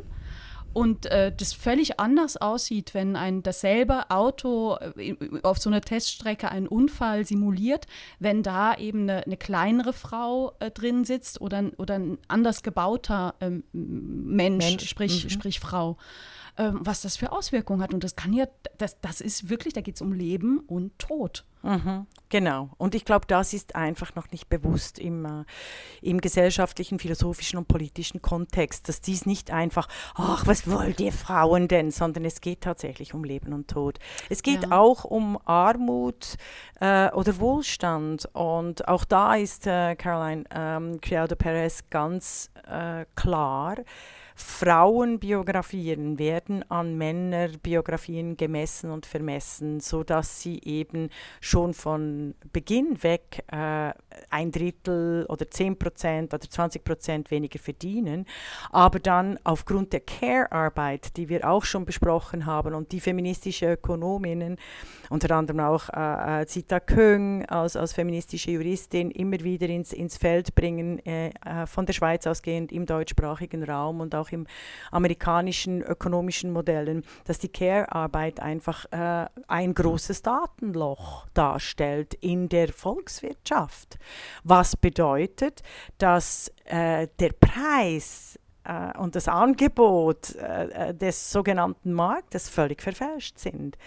und 0.76 1.06
äh, 1.06 1.32
das 1.34 1.54
völlig 1.54 2.02
anders 2.02 2.36
aussieht, 2.36 2.94
wenn 2.94 3.16
ein 3.16 3.42
dasselbe 3.44 4.12
Auto 4.12 4.76
äh, 4.98 5.16
auf 5.42 5.58
so 5.58 5.70
einer 5.70 5.80
Teststrecke 5.80 6.52
einen 6.52 6.68
Unfall 6.68 7.26
simuliert, 7.26 7.88
wenn 8.20 8.44
da 8.44 8.76
eben 8.76 9.04
eine, 9.04 9.26
eine 9.26 9.38
kleinere 9.38 9.94
Frau 9.94 10.54
äh, 10.60 10.72
drin 10.72 11.06
sitzt 11.06 11.40
oder, 11.40 11.72
oder 11.78 11.96
ein 11.96 12.18
anders 12.28 12.62
gebauter 12.62 13.36
ähm, 13.40 13.64
Mensch, 13.72 14.66
Mensch, 14.66 14.90
sprich, 14.90 15.24
mhm. 15.24 15.30
sprich 15.30 15.62
Frau. 15.62 15.98
Ähm, 16.58 16.80
was 16.82 17.02
das 17.02 17.16
für 17.16 17.32
Auswirkungen 17.32 17.82
hat. 17.82 17.94
Und 17.94 18.04
das 18.04 18.18
kann 18.18 18.34
ja, 18.34 18.46
das, 18.78 19.00
das 19.00 19.22
ist 19.22 19.50
wirklich, 19.50 19.74
da 19.74 19.82
geht 19.82 19.96
es 19.96 20.02
um 20.02 20.12
Leben 20.12 20.60
und 20.60 20.98
Tod. 21.00 21.46
Mhm, 21.66 22.06
genau. 22.30 22.70
Und 22.78 22.94
ich 22.94 23.06
glaube, 23.06 23.26
das 23.28 23.52
ist 23.52 23.76
einfach 23.76 24.14
noch 24.14 24.30
nicht 24.30 24.50
bewusst 24.50 25.00
im, 25.00 25.26
äh, 25.26 25.46
im 26.04 26.22
gesellschaftlichen, 26.22 27.00
philosophischen 27.00 27.58
und 27.58 27.68
politischen 27.68 28.22
Kontext, 28.22 28.88
dass 28.88 29.02
dies 29.02 29.26
nicht 29.26 29.50
einfach, 29.50 29.88
ach, 30.14 30.46
was 30.46 30.70
wollt 30.70 31.00
ihr 31.00 31.12
Frauen 31.12 31.68
denn, 31.68 31.90
sondern 31.90 32.24
es 32.24 32.40
geht 32.40 32.62
tatsächlich 32.62 33.16
um 33.16 33.24
Leben 33.24 33.52
und 33.52 33.68
Tod. 33.68 33.98
Es 34.30 34.44
geht 34.44 34.62
ja. 34.62 34.78
auch 34.78 35.06
um 35.06 35.40
Armut 35.46 36.36
äh, 36.80 37.10
oder 37.12 37.40
Wohlstand. 37.40 38.30
Und 38.34 38.88
auch 38.88 39.04
da 39.04 39.34
ist 39.34 39.66
äh, 39.66 39.96
Caroline 39.96 40.44
ähm, 40.54 41.02
Criado 41.02 41.36
Perez 41.36 41.84
ganz 41.90 42.52
äh, 42.68 43.06
klar. 43.16 43.78
Frauenbiografien 44.36 46.20
werden 46.20 46.70
an 46.70 46.98
Männerbiografien 46.98 48.36
gemessen 48.36 48.92
und 48.92 49.06
vermessen, 49.06 49.80
sodass 49.80 50.42
sie 50.42 50.60
eben 50.64 51.10
schon 51.40 51.74
von 51.74 52.36
Beginn 52.52 53.02
weg 53.02 53.44
äh, 53.52 53.94
ein 54.30 54.52
Drittel 54.52 55.26
oder 55.30 55.50
10 55.50 55.80
Prozent 55.80 56.34
oder 56.34 56.50
20 56.50 56.84
Prozent 56.84 57.32
weniger 57.32 57.60
verdienen, 57.60 58.26
aber 58.72 59.00
dann 59.00 59.40
aufgrund 59.46 59.94
der 59.94 60.02
Care-Arbeit, 60.02 61.16
die 61.16 61.30
wir 61.30 61.50
auch 61.50 61.64
schon 61.64 61.86
besprochen 61.86 62.46
haben 62.46 62.74
und 62.74 62.92
die 62.92 63.00
feministische 63.00 63.72
Ökonominnen, 63.74 64.58
unter 65.10 65.36
anderem 65.36 65.62
auch 65.62 65.90
äh, 65.90 66.42
äh, 66.42 66.46
Zita 66.46 66.80
Köng 66.80 67.46
als, 67.46 67.76
als 67.76 67.94
feministische 67.94 68.52
Juristin, 68.52 69.12
immer 69.12 69.40
wieder 69.40 69.68
ins, 69.68 69.94
ins 69.94 70.18
Feld 70.18 70.56
bringen, 70.56 71.00
äh, 71.06 71.30
äh 71.30 71.66
von 71.66 71.86
der 71.86 71.94
Schweiz 71.94 72.28
ausgehend 72.28 72.72
im 72.72 72.86
deutschsprachigen 72.86 73.64
Raum 73.64 74.02
und 74.02 74.14
auch 74.16 74.25
im 74.32 74.48
amerikanischen 74.92 75.82
ökonomischen 75.82 76.52
Modellen, 76.52 77.04
dass 77.26 77.40
die 77.40 77.50
Care-Arbeit 77.50 78.40
einfach 78.40 78.86
äh, 78.92 79.28
ein 79.48 79.74
großes 79.74 80.22
Datenloch 80.22 81.28
darstellt 81.34 82.14
in 82.16 82.50
der 82.50 82.70
Volkswirtschaft. 82.70 83.98
Was 84.44 84.76
bedeutet, 84.76 85.64
dass 85.98 86.52
äh, 86.66 87.08
der 87.20 87.32
Preis 87.40 88.40
äh, 88.66 88.98
und 88.98 89.16
das 89.16 89.28
Angebot 89.28 90.36
äh, 90.36 90.90
äh, 90.90 90.94
des 90.94 91.32
sogenannten 91.32 91.94
Marktes 91.94 92.50
völlig 92.50 92.82
verfälscht 92.82 93.40
sind. 93.40 93.78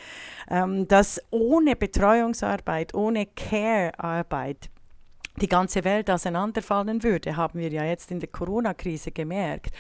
Ähm, 0.49 0.89
dass 0.89 1.21
ohne 1.31 1.77
Betreuungsarbeit, 1.77 2.95
ohne 2.95 3.27
Care-Arbeit 3.27 4.71
die 5.39 5.49
ganze 5.49 5.85
Welt 5.85 6.11
auseinanderfallen 6.11 7.03
würde, 7.03 7.37
haben 7.37 7.59
wir 7.59 7.71
ja 7.71 7.85
jetzt 7.85 8.11
in 8.11 8.21
der 8.21 8.29
Corona-Krise 8.29 9.13
gemerkt. 9.13 9.75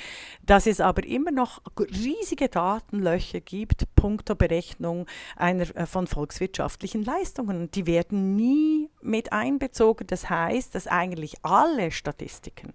Dass 0.44 0.66
es 0.66 0.80
aber 0.80 1.04
immer 1.04 1.30
noch 1.30 1.60
riesige 1.78 2.48
Datenlöcher 2.48 3.40
gibt, 3.40 3.94
punkto 3.94 4.34
Berechnung 4.34 5.06
einer, 5.36 5.64
äh, 5.76 5.86
von 5.86 6.06
volkswirtschaftlichen 6.06 7.04
Leistungen. 7.04 7.70
Die 7.70 7.86
werden 7.86 8.36
nie 8.36 8.90
mit 9.00 9.32
einbezogen. 9.32 10.06
Das 10.06 10.30
heißt, 10.30 10.74
dass 10.74 10.86
eigentlich 10.86 11.36
alle 11.42 11.90
Statistiken, 11.90 12.74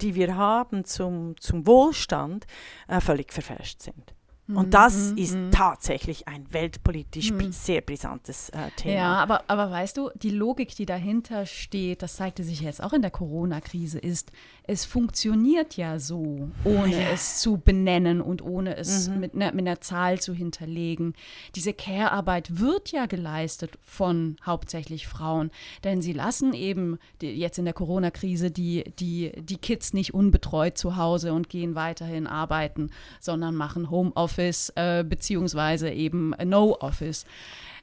die 0.00 0.14
wir 0.14 0.36
haben 0.36 0.84
zum, 0.84 1.36
zum 1.38 1.66
Wohlstand, 1.66 2.46
äh, 2.88 3.00
völlig 3.00 3.32
verfälscht 3.32 3.82
sind. 3.82 4.14
Und 4.48 4.74
das 4.74 5.12
mm, 5.12 5.18
ist 5.18 5.36
mm. 5.36 5.50
tatsächlich 5.52 6.26
ein 6.26 6.52
weltpolitisch 6.52 7.30
mm. 7.30 7.52
sehr 7.52 7.80
brisantes 7.80 8.48
äh, 8.50 8.70
Thema. 8.76 8.94
Ja, 8.94 9.14
aber, 9.14 9.44
aber 9.46 9.70
weißt 9.70 9.96
du, 9.96 10.10
die 10.16 10.30
Logik, 10.30 10.74
die 10.74 10.84
dahinter 10.84 11.46
steht, 11.46 12.02
das 12.02 12.16
zeigte 12.16 12.42
sich 12.42 12.60
jetzt 12.60 12.82
auch 12.82 12.92
in 12.92 13.02
der 13.02 13.12
Corona-Krise, 13.12 14.00
ist, 14.00 14.32
es 14.64 14.84
funktioniert 14.84 15.76
ja 15.76 16.00
so, 16.00 16.50
ohne 16.64 17.02
ja. 17.02 17.10
es 17.12 17.38
zu 17.38 17.58
benennen 17.58 18.20
und 18.20 18.42
ohne 18.42 18.76
es 18.76 19.08
mhm. 19.08 19.20
mit, 19.20 19.34
einer, 19.34 19.52
mit 19.52 19.66
einer 19.66 19.80
Zahl 19.80 20.20
zu 20.20 20.34
hinterlegen. 20.34 21.14
Diese 21.54 21.72
Care-Arbeit 21.72 22.58
wird 22.58 22.90
ja 22.90 23.06
geleistet 23.06 23.78
von 23.82 24.36
hauptsächlich 24.44 25.06
Frauen, 25.06 25.52
denn 25.84 26.02
sie 26.02 26.12
lassen 26.12 26.52
eben 26.52 26.98
die, 27.20 27.28
jetzt 27.28 27.58
in 27.58 27.64
der 27.64 27.74
Corona-Krise 27.74 28.50
die, 28.50 28.84
die, 28.98 29.32
die 29.40 29.56
Kids 29.56 29.92
nicht 29.92 30.14
unbetreut 30.14 30.76
zu 30.76 30.96
Hause 30.96 31.32
und 31.32 31.48
gehen 31.48 31.76
weiterhin 31.76 32.26
arbeiten, 32.26 32.90
sondern 33.20 33.54
machen 33.54 33.88
Homeoffice 33.88 34.41
Office 34.42 34.72
äh, 34.74 35.04
beziehungsweise 35.04 35.90
eben 35.90 36.34
No 36.44 36.76
Office. 36.80 37.24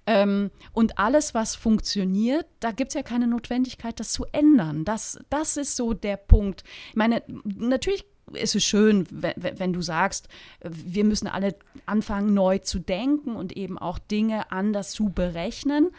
Ähm, 0.06 0.52
und 0.74 0.98
alles, 0.98 1.34
was 1.34 1.56
funktioniert, 1.56 2.46
da 2.60 2.72
gibt 2.72 2.90
es 2.90 2.96
ja 2.96 3.04
keine 3.04 3.28
Notwendigkeit, 3.28 4.00
das 4.00 4.12
zu 4.12 4.26
ändern. 4.32 4.86
Das, 4.86 5.20
das 5.30 5.58
ist 5.58 5.76
so 5.76 5.94
der 5.94 6.18
Punkt. 6.18 6.64
Ich 6.90 6.96
meine, 6.96 7.24
natürlich 7.44 8.06
ist 8.34 8.56
es 8.56 8.64
schön, 8.64 9.08
wenn, 9.10 9.34
wenn, 9.38 9.74
du 9.74 9.82
sagst, 9.82 10.28
wir 10.64 11.04
müssen 11.04 11.28
alle 11.28 11.56
anfangen, 11.86 12.34
neu 12.34 12.60
zu 12.60 12.80
denken 12.80 13.36
und 13.36 13.56
eben 13.56 13.78
auch 13.78 14.00
Dinge 14.00 14.52
anders 14.52 14.92
zu 14.92 15.10
berechnen. 15.10 15.90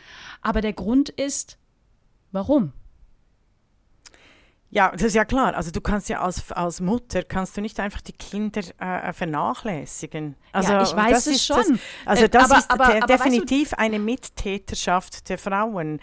Aber 0.40 0.61
der 0.61 0.73
Grund 0.73 1.09
ist, 1.09 1.59
warum? 2.33 2.73
Ja, 4.72 4.92
das 4.92 5.02
ist 5.02 5.14
ja 5.14 5.24
klar. 5.24 5.56
Also 5.56 5.72
du 5.72 5.80
kannst 5.80 6.08
ja 6.08 6.20
als, 6.20 6.52
als 6.52 6.80
Mutter 6.80 7.24
kannst 7.24 7.56
du 7.56 7.60
nicht 7.60 7.80
einfach 7.80 8.00
die 8.00 8.12
Kinder 8.12 8.60
äh, 8.78 9.12
vernachlässigen. 9.12 10.36
Also 10.52 10.72
ja, 10.72 10.82
ich 10.84 10.94
weiß 10.94 11.26
es 11.26 11.44
schon. 11.44 11.56
Das, 11.56 11.78
also 12.06 12.24
äh, 12.24 12.28
das 12.28 12.50
aber, 12.50 12.58
ist 12.58 12.70
aber, 12.70 12.86
aber 12.86 13.06
definitiv 13.06 13.72
weißt 13.72 13.72
du, 13.72 13.78
eine 13.78 13.98
Mittäterschaft 13.98 15.28
der 15.28 15.38
Frauen. 15.38 15.98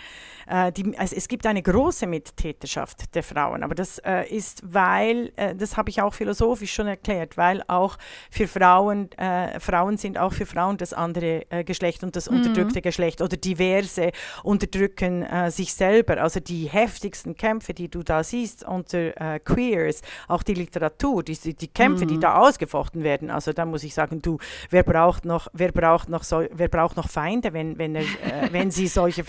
äh, 0.47 0.73
die, 0.73 0.97
also 0.97 1.15
es 1.15 1.29
gibt 1.29 1.45
eine 1.45 1.61
große 1.61 2.07
Mittäterschaft 2.07 3.15
der 3.15 3.23
Frauen, 3.23 3.63
aber 3.63 3.73
das 3.73 3.99
äh, 3.99 4.27
ist, 4.27 4.61
weil, 4.65 5.31
äh, 5.37 5.55
das 5.55 5.77
habe 5.77 5.89
ich 5.89 6.01
auch 6.01 6.13
philosophisch 6.13 6.73
schon 6.73 6.87
erklärt, 6.87 7.37
weil 7.37 7.63
auch 7.67 7.97
für 8.29 8.49
Frauen, 8.49 9.09
äh, 9.13 9.61
Frauen 9.61 9.95
sind 9.95 10.17
auch 10.17 10.33
für 10.33 10.45
Frauen 10.45 10.75
das 10.75 10.91
andere 10.91 11.49
äh, 11.49 11.63
Geschlecht 11.63 12.03
und 12.03 12.17
das 12.17 12.29
mhm. 12.29 12.37
unterdrückte 12.37 12.81
Geschlecht 12.81 13.21
oder 13.21 13.37
diverse 13.37 14.11
unterdrücken 14.43 15.23
äh, 15.23 15.51
sich 15.51 15.73
selber. 15.73 16.21
Also 16.21 16.41
die 16.41 16.65
heftigsten 16.65 17.35
Kämpfe, 17.35 17.73
die 17.73 17.89
du 17.89 18.03
da 18.03 18.25
siehst 18.25 18.56
unter 18.63 19.39
Queers, 19.39 20.01
auch 20.27 20.43
die 20.43 20.53
Literatur, 20.53 21.23
die, 21.23 21.35
die 21.53 21.67
Kämpfe, 21.67 22.05
mhm. 22.05 22.09
die 22.09 22.19
da 22.19 22.37
ausgefochten 22.37 23.03
werden, 23.03 23.29
also 23.29 23.53
da 23.53 23.65
muss 23.65 23.83
ich 23.83 23.93
sagen, 23.93 24.21
du, 24.21 24.37
wer 24.69 24.83
braucht 24.83 25.25
noch, 25.25 25.47
wer 25.53 25.71
braucht 25.71 26.09
noch, 26.09 26.23
so, 26.23 26.43
wer 26.51 26.67
braucht 26.67 26.97
noch 26.97 27.09
Feinde, 27.09 27.53
wenn, 27.53 27.77
wenn, 27.77 27.95
er, 27.95 28.05
wenn 28.51 28.71
sie 28.71 28.87
solche 28.87 29.23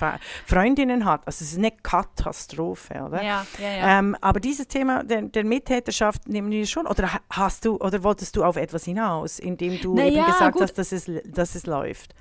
Freundinnen 0.46 1.04
hat? 1.04 1.26
Also 1.26 1.44
es 1.44 1.52
ist 1.52 1.58
eine 1.58 1.70
Katastrophe, 1.70 2.94
oder? 2.94 3.22
Ja, 3.22 3.46
ja, 3.58 3.70
ja. 3.70 3.98
Ähm, 3.98 4.16
aber 4.20 4.40
dieses 4.40 4.68
Thema 4.68 5.04
der, 5.04 5.22
der 5.22 5.44
Mittäterschaft 5.44 6.28
nehmen 6.28 6.50
wir 6.50 6.66
schon, 6.66 6.86
oder 6.86 7.10
hast 7.30 7.64
du, 7.64 7.76
oder 7.76 8.02
wolltest 8.02 8.36
du 8.36 8.44
auf 8.44 8.56
etwas 8.56 8.84
hinaus, 8.84 9.38
indem 9.38 9.80
du 9.80 9.94
naja, 9.94 10.08
eben 10.08 10.26
gesagt 10.26 10.52
gut. 10.54 10.62
hast, 10.62 10.78
dass 10.78 10.92
es, 10.92 11.10
dass 11.24 11.54
es 11.54 11.66
läuft? 11.66 12.14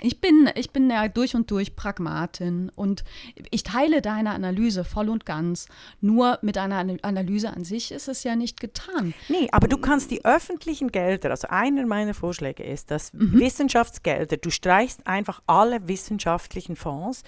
Ich 0.00 0.20
bin, 0.20 0.50
ich 0.54 0.70
bin 0.70 0.90
ja 0.90 1.06
durch 1.08 1.34
und 1.34 1.50
durch 1.50 1.76
Pragmatin 1.76 2.72
und 2.74 3.04
ich 3.50 3.62
teile 3.62 4.00
deine 4.00 4.30
Analyse 4.30 4.84
voll 4.84 5.08
und 5.08 5.26
ganz. 5.26 5.66
Nur 6.00 6.38
mit 6.42 6.56
einer 6.58 6.84
Analyse 7.02 7.50
an 7.50 7.64
sich 7.64 7.92
ist 7.92 8.08
es 8.08 8.24
ja 8.24 8.34
nicht 8.34 8.58
getan. 8.58 9.14
Nee, 9.28 9.48
aber 9.52 9.68
du 9.68 9.76
kannst 9.78 10.10
die 10.10 10.24
öffentlichen 10.24 10.90
Gelder, 10.90 11.30
also 11.30 11.48
einer 11.48 11.86
meiner 11.86 12.14
Vorschläge 12.14 12.62
ist, 12.62 12.90
dass 12.90 13.12
mhm. 13.12 13.38
Wissenschaftsgelder, 13.38 14.38
du 14.38 14.50
streichst 14.50 15.06
einfach 15.06 15.42
alle 15.46 15.86
wissenschaftlichen 15.86 16.74
Fonds 16.74 17.22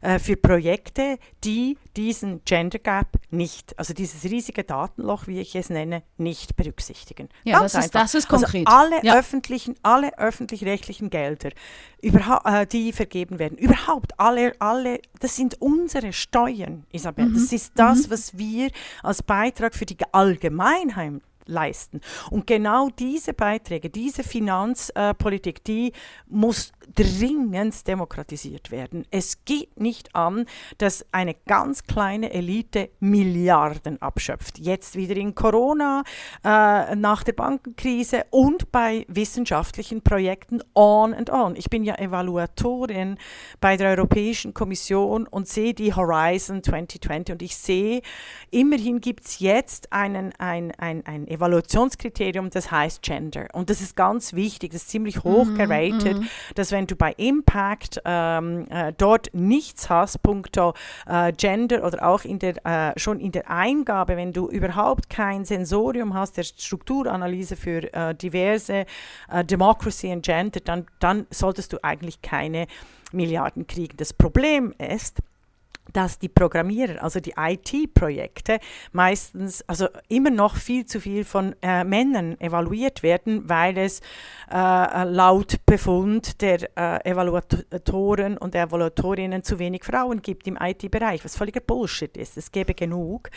äh, 0.00 0.18
für 0.18 0.36
Projekte, 0.36 1.18
die 1.44 1.76
diesen 1.96 2.44
Gender 2.44 2.78
Gap 2.78 3.18
nicht, 3.30 3.78
also 3.78 3.94
dieses 3.94 4.24
riesige 4.24 4.64
Datenloch, 4.64 5.26
wie 5.26 5.40
ich 5.40 5.54
es 5.54 5.70
nenne, 5.70 6.02
nicht 6.16 6.56
berücksichtigen. 6.56 7.28
Ja, 7.44 7.60
Ganz 7.60 7.72
das, 7.72 7.84
ist, 7.86 7.94
das 7.94 8.14
ist 8.14 8.28
konkret. 8.28 8.66
Also 8.66 8.78
alle 8.78 9.04
ja. 9.04 9.16
öffentlichen, 9.16 9.74
alle 9.82 10.18
öffentlich-rechtlichen 10.18 11.10
Gelder 11.10 11.50
äh, 12.06 12.66
die 12.66 12.92
vergeben 12.92 13.38
werden. 13.38 13.58
Überhaupt 13.58 14.18
alle, 14.18 14.54
alle, 14.58 15.00
das 15.20 15.36
sind 15.36 15.60
unsere 15.60 16.12
Steuern, 16.12 16.84
Isabel. 16.92 17.26
Mhm. 17.26 17.34
Das 17.34 17.52
ist 17.52 17.72
das, 17.74 18.06
mhm. 18.06 18.10
was 18.12 18.38
wir 18.38 18.70
als 19.02 19.22
Beitrag 19.22 19.74
für 19.74 19.86
die 19.86 19.96
Allgemeinheit 20.12 21.20
leisten. 21.46 22.00
Und 22.30 22.46
genau 22.46 22.88
diese 22.98 23.32
Beiträge, 23.32 23.90
diese 23.90 24.22
Finanzpolitik, 24.22 25.64
die 25.64 25.92
muss 26.28 26.72
dringend 26.94 27.86
demokratisiert 27.86 28.70
werden. 28.70 29.04
Es 29.10 29.44
geht 29.44 29.80
nicht 29.80 30.14
an, 30.14 30.46
dass 30.78 31.04
eine 31.12 31.34
ganz 31.46 31.84
kleine 31.84 32.32
Elite 32.32 32.90
Milliarden 33.00 34.00
abschöpft. 34.00 34.58
Jetzt 34.58 34.96
wieder 34.96 35.16
in 35.16 35.34
Corona, 35.34 36.02
äh, 36.44 36.94
nach 36.96 37.22
der 37.24 37.32
Bankenkrise 37.32 38.24
und 38.30 38.70
bei 38.72 39.04
wissenschaftlichen 39.08 40.02
Projekten 40.02 40.62
on 40.74 41.14
and 41.14 41.30
on. 41.30 41.56
Ich 41.56 41.70
bin 41.70 41.84
ja 41.84 41.96
Evaluatorin 41.96 43.18
bei 43.60 43.76
der 43.76 43.90
Europäischen 43.90 44.54
Kommission 44.54 45.26
und 45.26 45.48
sehe 45.48 45.74
die 45.74 45.94
Horizon 45.94 46.62
2020 46.62 47.32
und 47.32 47.42
ich 47.42 47.56
sehe, 47.56 48.02
immerhin 48.50 49.00
gibt 49.00 49.26
es 49.26 49.38
jetzt 49.40 49.92
einen, 49.92 50.32
ein, 50.38 50.72
ein, 50.72 51.04
ein 51.06 51.26
Evaluationskriterium, 51.36 52.50
das 52.50 52.70
heißt 52.70 53.02
Gender. 53.02 53.46
Und 53.52 53.70
das 53.70 53.80
ist 53.80 53.96
ganz 53.96 54.32
wichtig, 54.32 54.72
das 54.72 54.82
ist 54.82 54.90
ziemlich 54.90 55.24
hoch 55.24 55.46
mhm, 55.46 55.56
geratet, 55.56 56.18
mm, 56.18 56.24
dass 56.54 56.72
wenn 56.72 56.86
du 56.86 56.96
bei 56.96 57.12
Impact 57.16 58.00
ähm, 58.04 58.66
äh, 58.70 58.92
dort 58.96 59.30
nichts 59.32 59.88
hast, 59.88 60.22
punkto 60.22 60.74
äh, 61.06 61.32
Gender 61.32 61.84
oder 61.84 62.06
auch 62.06 62.24
in 62.24 62.38
der, 62.38 62.64
äh, 62.66 62.98
schon 62.98 63.20
in 63.20 63.32
der 63.32 63.50
Eingabe, 63.50 64.16
wenn 64.16 64.32
du 64.32 64.48
überhaupt 64.48 65.10
kein 65.10 65.44
Sensorium 65.44 66.14
hast 66.14 66.36
der 66.36 66.44
Strukturanalyse 66.44 67.56
für 67.56 67.92
äh, 67.92 68.14
diverse 68.14 68.86
äh, 69.30 69.44
Democracy 69.44 70.10
and 70.10 70.24
Gender, 70.24 70.60
dann, 70.60 70.86
dann 70.98 71.26
solltest 71.30 71.72
du 71.72 71.82
eigentlich 71.82 72.22
keine 72.22 72.66
Milliarden 73.12 73.66
kriegen. 73.66 73.96
Das 73.96 74.12
Problem 74.12 74.74
ist, 74.78 75.20
dass 75.92 76.18
die 76.18 76.28
Programmierer, 76.28 77.02
also 77.02 77.20
die 77.20 77.34
IT-Projekte, 77.36 78.58
meistens, 78.92 79.62
also 79.68 79.88
immer 80.08 80.30
noch 80.30 80.56
viel 80.56 80.86
zu 80.86 81.00
viel 81.00 81.24
von 81.24 81.54
äh, 81.62 81.84
Männern 81.84 82.40
evaluiert 82.40 83.02
werden, 83.02 83.48
weil 83.48 83.78
es 83.78 84.00
äh, 84.50 85.04
laut 85.04 85.64
Befund 85.66 86.40
der 86.40 86.68
äh, 86.76 87.10
Evaluatoren 87.10 88.38
und 88.38 88.54
Evaluatorinnen 88.54 89.42
zu 89.42 89.58
wenig 89.58 89.84
Frauen 89.84 90.22
gibt 90.22 90.46
im 90.46 90.58
IT-Bereich, 90.60 91.24
was 91.24 91.36
völliger 91.36 91.60
Bullshit 91.60 92.16
ist. 92.16 92.36
Es 92.36 92.52
gäbe 92.52 92.74
genug. 92.74 93.30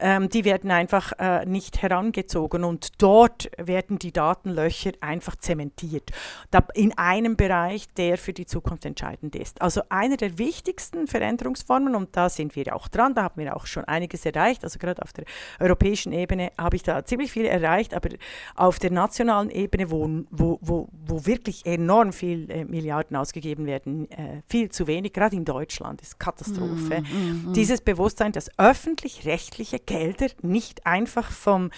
Ähm, 0.00 0.28
die 0.28 0.44
werden 0.44 0.70
einfach 0.70 1.12
äh, 1.18 1.44
nicht 1.46 1.82
herangezogen 1.82 2.64
und 2.64 3.02
dort 3.02 3.50
werden 3.58 3.98
die 3.98 4.12
Datenlöcher 4.12 4.92
einfach 5.00 5.36
zementiert. 5.36 6.10
Da 6.50 6.64
in 6.74 6.96
einem 6.96 7.36
Bereich, 7.36 7.86
der 7.96 8.18
für 8.18 8.32
die 8.32 8.46
Zukunft 8.46 8.84
entscheidend 8.84 9.36
ist. 9.36 9.60
Also 9.62 9.82
einer 9.88 10.16
der 10.16 10.38
wichtigsten 10.38 11.06
Veränderungsformen 11.06 11.87
Reformen 11.88 11.94
und 11.94 12.16
da 12.16 12.28
sind 12.28 12.56
wir 12.56 12.74
auch 12.74 12.88
dran. 12.88 13.14
Da 13.14 13.24
haben 13.24 13.40
wir 13.40 13.56
auch 13.56 13.66
schon 13.66 13.84
einiges 13.84 14.24
erreicht. 14.26 14.64
Also 14.64 14.78
gerade 14.78 15.02
auf 15.02 15.12
der 15.12 15.24
europäischen 15.60 16.12
Ebene 16.12 16.52
habe 16.58 16.76
ich 16.76 16.82
da 16.82 17.04
ziemlich 17.04 17.32
viel 17.32 17.46
erreicht, 17.46 17.94
aber 17.94 18.10
auf 18.54 18.78
der 18.78 18.90
nationalen 18.90 19.50
Ebene, 19.50 19.90
wo, 19.90 20.08
wo, 20.30 20.58
wo, 20.60 20.88
wo 21.06 21.26
wirklich 21.26 21.66
enorm 21.66 22.12
viel 22.12 22.50
äh, 22.50 22.64
Milliarden 22.64 23.16
ausgegeben 23.16 23.66
werden, 23.66 24.10
äh, 24.10 24.42
viel 24.46 24.70
zu 24.70 24.86
wenig, 24.86 25.12
gerade 25.12 25.36
in 25.36 25.44
Deutschland, 25.44 26.02
ist 26.02 26.18
Katastrophe. 26.18 27.00
Mm, 27.00 27.46
mm, 27.46 27.50
mm. 27.50 27.52
Dieses 27.54 27.80
Bewusstsein, 27.80 28.32
dass 28.32 28.50
öffentlich-rechtliche 28.58 29.78
Gelder 29.78 30.28
nicht 30.42 30.86
einfach 30.86 31.30
vom 31.30 31.70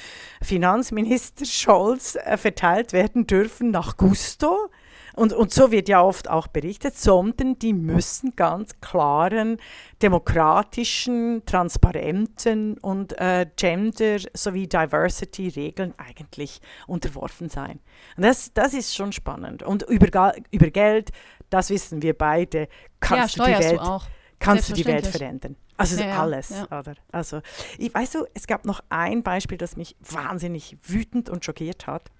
Finanzminister 0.42 1.44
Scholz 1.44 2.16
äh, 2.16 2.36
verteilt 2.36 2.92
werden 2.92 3.26
dürfen 3.26 3.70
nach 3.70 3.96
Gusto, 3.96 4.70
und, 5.14 5.32
und 5.32 5.52
so 5.52 5.70
wird 5.70 5.88
ja 5.88 6.02
oft 6.02 6.28
auch 6.28 6.46
berichtet, 6.46 6.96
sondern 6.96 7.58
die 7.58 7.72
müssen 7.72 8.34
ganz 8.36 8.80
klaren, 8.80 9.58
demokratischen, 10.02 11.42
transparenten 11.46 12.78
und 12.78 13.18
äh, 13.18 13.46
Gender- 13.56 14.18
sowie 14.34 14.66
Diversity-Regeln 14.66 15.94
eigentlich 15.96 16.60
unterworfen 16.86 17.48
sein. 17.48 17.80
Und 18.16 18.24
das, 18.24 18.52
das 18.52 18.74
ist 18.74 18.94
schon 18.94 19.12
spannend. 19.12 19.62
Und 19.62 19.82
über, 19.84 20.34
über 20.50 20.70
Geld, 20.70 21.10
das 21.50 21.70
wissen 21.70 22.02
wir 22.02 22.16
beide, 22.16 22.68
kannst 23.00 23.36
ja, 23.36 23.44
du 23.44 23.50
die 23.52 23.58
Welt... 23.64 23.80
Du 23.80 24.46
kannst 24.46 24.70
du 24.70 24.72
die 24.72 24.86
Welt 24.86 25.06
verändern. 25.06 25.54
Also 25.76 26.02
ja, 26.02 26.18
alles, 26.18 26.48
ja. 26.48 26.64
oder? 26.64 26.94
Also, 27.12 27.42
ich, 27.76 27.92
weißt 27.92 28.14
du, 28.14 28.24
es 28.32 28.46
gab 28.46 28.64
noch 28.64 28.80
ein 28.88 29.22
Beispiel, 29.22 29.58
das 29.58 29.76
mich 29.76 29.96
wahnsinnig 30.00 30.78
wütend 30.82 31.28
und 31.28 31.44
schockiert 31.44 31.86
hat. 31.86 32.10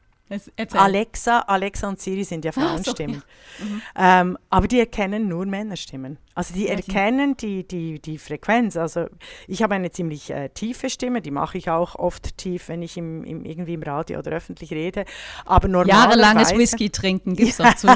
Alexa, 0.72 1.40
Alexa 1.40 1.88
und 1.88 2.00
Siri 2.00 2.24
sind 2.24 2.44
ja 2.44 2.52
Frauenstimmen. 2.52 3.22
So, 3.58 3.64
ja. 3.64 3.70
Mhm. 3.70 3.82
Ähm, 3.96 4.38
aber 4.48 4.68
die 4.68 4.78
erkennen 4.80 5.28
nur 5.28 5.46
Männerstimmen. 5.46 6.18
Also 6.32 6.54
die 6.54 6.68
erkennen 6.68 7.36
die, 7.36 7.66
die, 7.66 8.00
die 8.00 8.16
Frequenz. 8.16 8.76
Also 8.76 9.06
ich 9.48 9.62
habe 9.64 9.74
eine 9.74 9.90
ziemlich 9.90 10.30
äh, 10.30 10.48
tiefe 10.48 10.88
Stimme, 10.88 11.20
die 11.20 11.32
mache 11.32 11.58
ich 11.58 11.68
auch 11.70 11.96
oft 11.96 12.38
tief, 12.38 12.68
wenn 12.68 12.82
ich 12.82 12.96
im, 12.96 13.24
im, 13.24 13.44
irgendwie 13.44 13.74
im 13.74 13.82
Radio 13.82 14.20
oder 14.20 14.30
öffentlich 14.30 14.70
rede. 14.70 15.04
Aber 15.44 15.68
Jahrelanges 15.84 16.56
Whisky 16.56 16.88
trinken 16.88 17.34
gibt 17.34 17.50
es 17.50 17.56
dazu. 17.56 17.88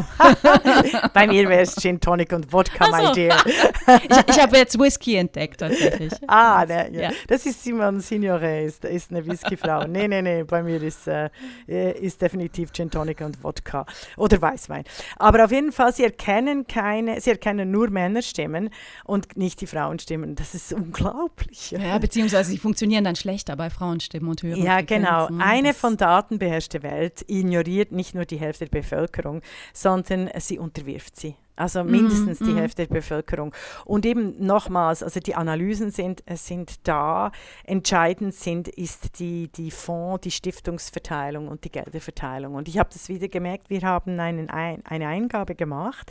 Bei 1.14 1.28
mir 1.28 1.48
wäre 1.48 1.62
es 1.62 1.76
Gin 1.76 2.00
Tonic 2.00 2.32
und 2.32 2.52
Wodka, 2.52 2.86
so. 2.86 2.90
my 2.90 3.12
dear. 3.12 3.36
ich, 4.02 4.34
ich 4.34 4.40
habe 4.40 4.56
jetzt 4.56 4.78
Whisky 4.78 5.16
entdeckt 5.16 5.60
tatsächlich. 5.60 6.12
Ah, 6.26 6.64
ne, 6.66 6.90
ja. 6.90 7.02
ja. 7.02 7.10
das 7.28 7.46
ist 7.46 7.62
Simon 7.62 8.00
Signore, 8.00 8.62
ist, 8.62 8.84
ist 8.84 9.10
eine 9.10 9.24
Whiskyfrau. 9.24 9.86
nee, 9.86 10.08
nee, 10.08 10.22
nee, 10.22 10.42
bei 10.42 10.62
mir 10.62 10.82
ist, 10.82 11.06
äh, 11.06 11.30
ist 11.66 12.20
definitiv 12.20 12.72
Gin 12.72 12.90
Tonic 12.90 13.20
und 13.20 13.42
Wodka 13.44 13.86
oder 14.16 14.40
Weißwein. 14.40 14.84
Aber 15.16 15.44
auf 15.44 15.52
jeden 15.52 15.70
Fall, 15.70 15.92
sie 15.92 16.04
erkennen 16.04 16.66
keine, 16.66 17.20
sie 17.20 17.30
erkennen 17.30 17.70
nur 17.70 17.90
Männerstimmen 18.24 18.70
und 19.04 19.36
nicht 19.36 19.60
die 19.60 19.66
Frauenstimmen. 19.66 20.34
Das 20.34 20.54
ist 20.54 20.72
unglaublich. 20.72 21.72
Ja, 21.72 21.98
beziehungsweise 21.98 22.50
sie 22.50 22.58
funktionieren 22.58 23.04
dann 23.04 23.16
schlechter 23.16 23.56
bei 23.56 23.70
Frauenstimmen 23.70 24.28
und 24.28 24.42
höheren 24.42 24.62
Ja, 24.62 24.80
genau. 24.80 25.28
Eine 25.38 25.68
das 25.68 25.76
von 25.78 25.96
Daten 25.96 26.38
beherrschte 26.38 26.82
Welt 26.82 27.24
ignoriert 27.28 27.92
nicht 27.92 28.14
nur 28.14 28.24
die 28.24 28.38
Hälfte 28.38 28.66
der 28.66 28.80
Bevölkerung, 28.80 29.42
sondern 29.72 30.30
sie 30.38 30.58
unterwirft 30.58 31.16
sie. 31.16 31.36
Also 31.56 31.84
mindestens 31.84 32.40
mm, 32.40 32.44
die 32.44 32.50
mm. 32.50 32.56
Hälfte 32.56 32.86
der 32.88 32.94
Bevölkerung. 32.94 33.54
Und 33.84 34.04
eben 34.04 34.44
nochmals, 34.44 35.04
also 35.04 35.20
die 35.20 35.36
Analysen 35.36 35.92
sind, 35.92 36.24
äh, 36.26 36.36
sind 36.36 36.88
da. 36.88 37.30
Entscheidend 37.62 38.34
sind, 38.34 38.66
ist 38.66 39.20
die, 39.20 39.46
die 39.54 39.70
Fonds, 39.70 40.22
die 40.24 40.32
Stiftungsverteilung 40.32 41.46
und 41.46 41.62
die 41.62 41.70
Gelderverteilung. 41.70 42.56
Und 42.56 42.66
ich 42.66 42.78
habe 42.78 42.90
das 42.92 43.08
wieder 43.08 43.28
gemerkt, 43.28 43.70
wir 43.70 43.82
haben 43.82 44.18
einen, 44.18 44.50
ein, 44.50 44.84
eine 44.84 45.06
Eingabe 45.06 45.54
gemacht 45.54 46.10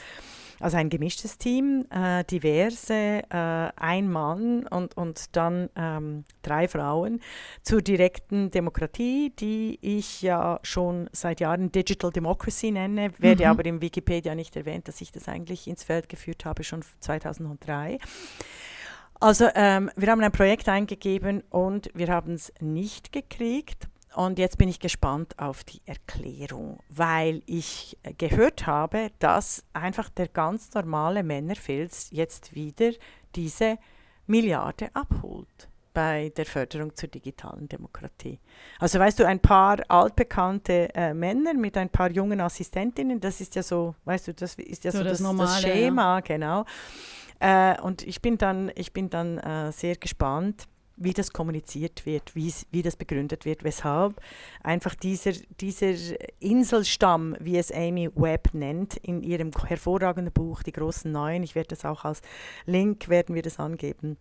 also 0.59 0.77
ein 0.77 0.89
gemischtes 0.89 1.37
Team, 1.37 1.85
äh, 1.89 2.23
diverse, 2.23 3.23
äh, 3.29 3.71
ein 3.75 4.11
Mann 4.11 4.67
und, 4.67 4.95
und 4.97 5.35
dann 5.35 5.69
ähm, 5.75 6.25
drei 6.41 6.67
Frauen 6.67 7.19
zur 7.61 7.81
direkten 7.81 8.51
Demokratie, 8.51 9.33
die 9.37 9.79
ich 9.81 10.21
ja 10.21 10.59
schon 10.63 11.09
seit 11.11 11.39
Jahren 11.39 11.71
Digital 11.71 12.11
Democracy 12.11 12.71
nenne, 12.71 13.11
werde 13.19 13.45
mhm. 13.45 13.49
aber 13.49 13.65
im 13.65 13.81
Wikipedia 13.81 14.35
nicht 14.35 14.55
erwähnt, 14.55 14.87
dass 14.87 15.01
ich 15.01 15.11
das 15.11 15.27
eigentlich 15.27 15.67
ins 15.67 15.83
Feld 15.83 16.09
geführt 16.09 16.45
habe, 16.45 16.63
schon 16.63 16.83
2003. 16.99 17.99
Also 19.19 19.47
ähm, 19.55 19.89
wir 19.95 20.11
haben 20.11 20.21
ein 20.21 20.31
Projekt 20.33 20.67
eingegeben 20.67 21.43
und 21.49 21.89
wir 21.93 22.09
haben 22.09 22.33
es 22.33 22.51
nicht 22.59 23.13
gekriegt. 23.13 23.87
Und 24.15 24.37
jetzt 24.37 24.57
bin 24.57 24.69
ich 24.69 24.79
gespannt 24.79 25.37
auf 25.39 25.63
die 25.63 25.81
Erklärung, 25.85 26.79
weil 26.89 27.41
ich 27.45 27.97
gehört 28.17 28.67
habe, 28.67 29.09
dass 29.19 29.63
einfach 29.73 30.09
der 30.09 30.27
ganz 30.27 30.73
normale 30.73 31.23
Männerfilz 31.23 32.09
jetzt 32.11 32.53
wieder 32.53 32.91
diese 33.35 33.77
Milliarde 34.27 34.89
abholt 34.93 35.67
bei 35.93 36.31
der 36.35 36.45
Förderung 36.45 36.95
zur 36.95 37.09
digitalen 37.09 37.67
Demokratie. 37.69 38.39
Also 38.79 38.99
weißt 38.99 39.19
du, 39.19 39.27
ein 39.27 39.39
paar 39.39 39.79
altbekannte 39.87 40.89
äh, 40.95 41.13
Männer 41.13 41.53
mit 41.53 41.77
ein 41.77 41.89
paar 41.89 42.09
jungen 42.11 42.41
Assistentinnen, 42.41 43.19
das 43.19 43.41
ist 43.41 43.55
ja 43.55 43.63
so, 43.63 43.95
weißt 44.05 44.29
du, 44.29 44.33
das 44.33 44.55
ist 44.55 44.83
ja 44.83 44.91
so, 44.91 44.99
so 44.99 45.03
das, 45.03 45.13
das, 45.13 45.21
normale, 45.21 45.49
das 45.49 45.61
Schema, 45.61 46.15
ja. 46.15 46.19
genau. 46.21 46.65
Äh, 47.39 47.79
und 47.81 48.01
ich 48.07 48.21
bin 48.21 48.37
dann, 48.37 48.71
ich 48.75 48.93
bin 48.93 49.09
dann 49.09 49.37
äh, 49.37 49.71
sehr 49.71 49.95
gespannt, 49.95 50.67
wie 51.03 51.13
das 51.13 51.33
kommuniziert 51.33 52.05
wird, 52.05 52.35
wie 52.35 52.81
das 52.81 52.95
begründet 52.95 53.45
wird, 53.45 53.63
weshalb 53.63 54.21
einfach 54.61 54.95
dieser, 54.95 55.33
dieser 55.59 55.93
Inselstamm, 56.39 57.35
wie 57.39 57.57
es 57.57 57.71
Amy 57.71 58.09
Webb 58.15 58.53
nennt, 58.53 58.97
in 58.97 59.23
ihrem 59.23 59.51
hervorragenden 59.51 60.33
Buch 60.33 60.63
Die 60.63 60.71
großen 60.71 61.11
Neuen, 61.11 61.43
ich 61.43 61.55
werde 61.55 61.69
das 61.69 61.85
auch 61.85 62.05
als 62.05 62.21
Link, 62.65 63.09
werden 63.09 63.35
wir 63.35 63.41
das 63.41 63.59
angeben, 63.59 64.17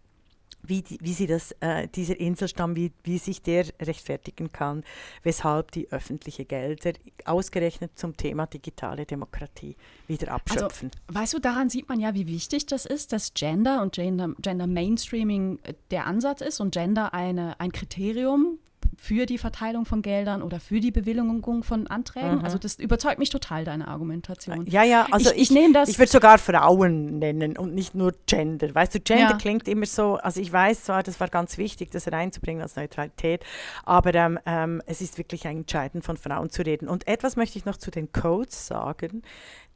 wie, 0.63 0.83
die, 0.83 0.99
wie 1.01 1.13
sie 1.13 1.27
das, 1.27 1.53
äh, 1.61 1.89
dieser 1.89 2.19
Inselstamm, 2.19 2.77
wie, 2.77 2.93
wie 3.03 3.19
sich 3.19 3.43
der 3.43 3.67
rechtfertigen 3.81 4.53
kann, 4.53 4.85
weshalb 5.23 5.73
die 5.73 5.91
öffentlichen 5.91 6.47
Gelder 6.47 6.93
ausgerechnet 7.25 7.99
zum 7.99 8.17
Thema 8.17 8.47
digitale 8.47 9.05
Demokratie 9.07 9.77
wieder 10.07 10.33
also, 10.33 10.37
abschöpfen. 10.37 10.91
Also, 11.09 11.21
weißt 11.21 11.35
du, 11.35 11.39
daran 11.41 11.71
sieht 11.71 11.89
man 11.89 12.01
ja, 12.01 12.15
wie 12.15 12.27
wichtig 12.27 12.67
das 12.67 12.87
ist, 12.87 13.13
dass 13.13 13.35
Gender 13.35 13.83
und 13.83 13.95
Gender, 13.95 14.35
Gender 14.41 14.67
Mainstreaming 14.67 15.59
äh, 15.65 15.75
der 15.91 16.07
Ansatz 16.07 16.41
ist 16.41 16.61
und 16.61 16.73
Gender 16.73 17.13
eine, 17.15 17.59
ein 17.61 17.73
Kriterium 17.73 18.59
für 18.97 19.27
die 19.27 19.39
Verteilung 19.39 19.85
von 19.85 20.03
Geldern 20.03 20.43
oder 20.43 20.61
für 20.61 20.81
die 20.81 20.91
Bewilligung 20.91 21.63
von 21.63 21.87
Anträgen. 21.87 22.39
Mhm. 22.39 22.45
Also 22.45 22.59
das 22.59 22.79
überzeugt 22.79 23.19
mich 23.19 23.31
total, 23.31 23.65
deine 23.65 23.89
Argumentation. 23.89 24.67
Ja, 24.67 24.83
ja, 24.83 25.07
also 25.11 25.31
ich, 25.31 25.37
ich, 25.37 25.43
ich 25.43 25.51
nehme 25.51 25.73
das. 25.73 25.89
Ich 25.89 25.99
würde 25.99 26.11
sogar 26.11 26.39
Frauen 26.39 27.19
nennen 27.19 27.57
und 27.57 27.75
nicht 27.75 27.95
nur 27.95 28.13
Gender. 28.27 28.75
Weißt 28.75 28.95
du, 28.95 29.01
Gender 29.01 29.31
ja. 29.31 29.37
klingt 29.37 29.69
immer 29.69 29.87
so, 29.87 30.17
also 30.17 30.41
ich 30.41 30.53
weiß 30.53 30.85
zwar, 30.85 31.03
das 31.03 31.21
war 31.21 31.29
ganz 31.29 31.59
wichtig, 31.59 31.91
das 31.91 32.11
reinzubringen 32.11 32.63
als 32.63 32.77
Neutralität, 32.77 33.45
aber 33.85 34.15
ähm, 34.15 34.39
ähm, 34.47 34.83
es 34.87 35.01
ist 35.01 35.19
wirklich 35.19 35.47
ein 35.47 35.59
Entscheiden 35.59 36.03
von 36.03 36.17
Frauen 36.17 36.51
zu 36.51 36.63
reden. 36.63 36.89
Und 36.89 37.07
etwas 37.07 37.37
möchte 37.37 37.59
ich 37.59 37.65
noch 37.65 37.77
zu 37.77 37.91
den 37.91 38.13
Codes 38.13 38.67
sagen. 38.67 39.23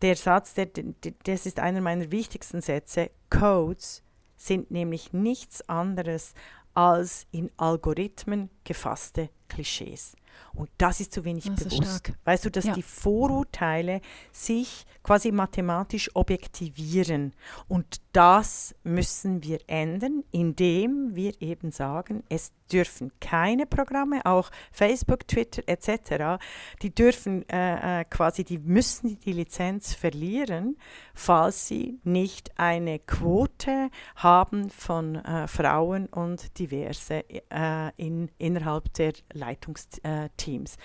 Der 0.02 0.16
Satz, 0.16 0.54
der, 0.54 0.66
der, 0.66 0.84
das 1.24 1.46
ist 1.46 1.58
einer 1.58 1.80
meiner 1.80 2.10
wichtigsten 2.10 2.60
Sätze. 2.60 3.10
Codes 3.30 4.02
sind 4.36 4.70
nämlich 4.70 5.12
nichts 5.12 5.66
anderes 5.68 6.34
als 6.76 7.26
in 7.30 7.50
Algorithmen 7.56 8.50
gefasste 8.64 9.30
Klischees. 9.48 10.14
Und 10.52 10.68
das 10.76 11.00
ist 11.00 11.12
zu 11.12 11.24
wenig 11.24 11.44
das 11.44 11.64
bewusst. 11.64 12.12
Weißt 12.24 12.44
du, 12.44 12.50
dass 12.50 12.64
ja. 12.64 12.74
die 12.74 12.82
Vorurteile 12.82 14.00
sich 14.32 14.84
quasi 15.02 15.32
mathematisch 15.32 16.10
objektivieren. 16.14 17.32
Und 17.68 18.00
das 18.12 18.74
müssen 18.82 19.42
wir 19.42 19.60
ändern, 19.66 20.24
indem 20.32 21.14
wir 21.14 21.40
eben 21.40 21.70
sagen, 21.70 22.22
es 22.28 22.52
dürfen 22.72 23.12
keine 23.20 23.66
Programme, 23.66 24.24
auch 24.24 24.50
Facebook, 24.72 25.26
Twitter 25.28 25.62
etc., 25.66 26.42
die 26.82 26.94
dürfen 26.94 27.48
äh, 27.48 28.00
äh, 28.00 28.04
quasi, 28.04 28.44
die 28.44 28.58
müssen 28.58 29.18
die 29.20 29.32
Lizenz 29.32 29.94
verlieren, 29.94 30.76
falls 31.14 31.68
sie 31.68 31.98
nicht 32.04 32.58
eine 32.58 32.98
Quote 32.98 33.90
haben 34.16 34.70
von 34.70 35.16
äh, 35.16 35.46
Frauen 35.48 36.06
und 36.06 36.58
diverse 36.58 37.24
äh, 37.50 37.90
in, 37.96 38.30
innerhalb 38.38 38.92
der 38.94 39.12
Leitungsteams 39.32 40.76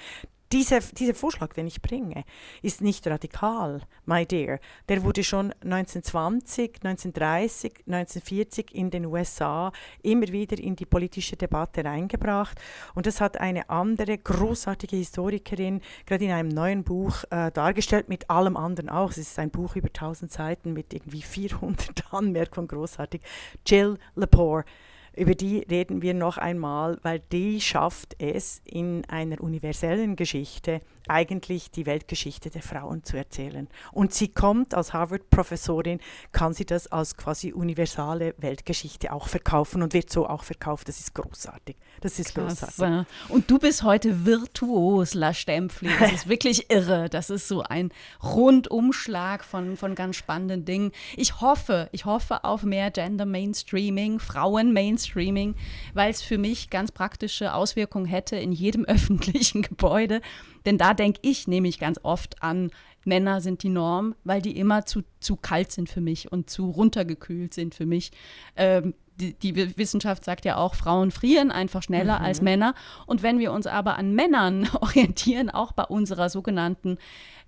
diese, 0.52 0.80
dieser 0.80 1.14
Vorschlag, 1.14 1.54
den 1.54 1.68
ich 1.68 1.82
bringe, 1.82 2.24
ist 2.62 2.82
nicht 2.82 3.08
radikal, 3.08 3.82
my 4.06 4.26
dear. 4.26 4.60
Der 4.90 5.04
wurde 5.04 5.24
schon 5.24 5.52
1920, 5.64 6.80
1930, 6.84 7.74
1940 7.88 8.76
in 8.76 8.90
den 8.90 9.06
USA 9.06 9.72
immer 10.02 10.28
wieder 10.28 10.58
in 10.60 10.76
die 10.76 10.86
politische 10.86 11.38
Debatte 11.38 11.86
reingebracht. 11.86 12.60
Und 12.96 13.06
das 13.06 13.22
hat 13.22 13.38
eine 13.38 13.70
andere 13.70 14.18
großartige 14.18 14.96
Historikerin 14.96 15.82
gerade 16.06 16.26
in 16.26 16.32
einem 16.32 16.50
neuen 16.50 16.84
Buch 16.84 17.24
äh, 17.30 17.52
dargestellt, 17.52 18.10
mit 18.10 18.30
allem 18.30 18.58
anderen 18.58 18.90
auch. 18.90 19.12
Es 19.12 19.18
ist 19.18 19.40
ein 19.40 19.52
Buch 19.52 19.76
über 19.76 19.88
1000 19.88 20.32
Seiten 20.32 20.74
mit 20.74 20.94
irgendwie 20.94 21.22
400 21.22 22.04
Anmerkungen, 22.14 22.68
großartig. 22.68 23.22
Jill 23.66 23.98
Lepore 24.16 24.66
über 25.15 25.36
die 25.36 25.60
reden 25.69 26.02
wir 26.02 26.13
noch 26.13 26.38
einmal, 26.38 26.97
weil 27.04 27.19
die 27.32 27.60
schafft 27.60 28.15
es 28.19 28.62
in 28.65 29.04
einer 29.06 29.41
universellen 29.41 30.15
Geschichte 30.15 30.82
eigentlich 31.08 31.72
die 31.72 31.86
Weltgeschichte 31.86 32.50
der 32.50 32.62
Frauen 32.62 33.04
zu 33.04 33.18
erzählen. 33.18 33.68
Und 33.92 34.14
sie 34.14 34.28
kommt 34.28 34.74
als 34.74 34.94
Harvard-Professorin, 34.94 36.00
kann 36.32 36.54
sie 36.54 36.66
das 36.66 36.88
als 36.88 37.18
quasi 37.18 37.54
universale 37.54 38.36
Weltgeschichte 38.38 39.12
auch 39.12 39.28
verkaufen 39.28 39.82
und 39.82 39.94
wird 39.94 40.10
so 40.10 40.28
auch 40.28 40.44
verkauft. 40.44 40.88
Das 40.88 41.00
ist 41.00 41.14
großartig. 41.14 41.76
Das 42.02 42.20
ist 42.20 42.34
Klasse. 42.34 42.66
großartig. 42.66 43.08
Und 43.30 43.50
du 43.50 43.60
bist 43.60 43.84
heute 43.84 44.26
virtuos, 44.26 45.14
La 45.14 45.34
Stempfli. 45.34 45.90
Das 46.00 46.12
ist 46.12 46.28
wirklich 46.28 46.70
irre. 46.70 47.10
Das 47.10 47.30
ist 47.30 47.48
so 47.48 47.62
ein 47.64 47.92
Rundumschlag 48.24 49.44
von, 49.44 49.78
von 49.78 49.96
ganz 49.96 50.16
spannenden 50.16 50.66
Dingen. 50.66 50.92
Ich 51.16 51.42
hoffe, 51.42 51.90
ich 51.92 52.06
hoffe 52.06 52.44
auf 52.44 52.64
mehr 52.64 52.92
Gender 52.92 53.26
Mainstreaming, 53.26 54.20
Frauen 54.20 54.74
Mainstreaming, 54.74 55.56
weil 55.94 56.12
es 56.12 56.22
für 56.22 56.38
mich 56.38 56.70
ganz 56.70 56.92
praktische 56.92 57.54
Auswirkungen 57.54 58.06
hätte 58.06 58.36
in 58.36 58.52
jedem 58.52 58.86
öffentlichen 58.92 59.62
Gebäude. 59.62 60.22
Denn 60.65 60.78
da 60.78 60.93
denke 60.93 61.19
ich 61.24 61.47
nämlich 61.47 61.80
ganz 61.80 62.00
oft 62.04 62.41
an, 62.41 62.71
Männer 63.04 63.41
sind 63.41 63.63
die 63.63 63.69
Norm, 63.69 64.15
weil 64.24 64.41
die 64.41 64.58
immer 64.58 64.86
zu, 64.86 65.04
zu 65.19 65.36
kalt 65.36 65.71
sind 65.71 65.89
für 65.89 66.02
mich 66.02 66.32
und 66.32 66.50
zu 66.50 66.69
runtergekühlt 66.69 67.54
sind 67.54 67.74
für 67.74 67.86
mich. 67.86 68.12
Ähm, 68.56 68.93
die, 69.15 69.34
die, 69.34 69.78
Wissenschaft 69.78 70.24
sagt 70.24 70.45
ja 70.45 70.58
auch, 70.58 70.74
Frauen 70.76 71.12
frieren 71.12 71.52
einfach 71.52 71.84
schneller 71.84 72.19
mhm. 72.19 72.26
als 72.26 72.41
Männer. 72.41 72.74
Und 73.06 73.24
wenn 73.24 73.39
wir 73.39 73.52
uns 73.52 73.67
aber 73.67 73.97
an 73.97 74.13
Männern 74.13 74.67
orientieren, 74.82 75.50
auch 75.50 75.71
bei 75.71 75.84
unserer 75.84 76.30
sogenannten 76.30 76.97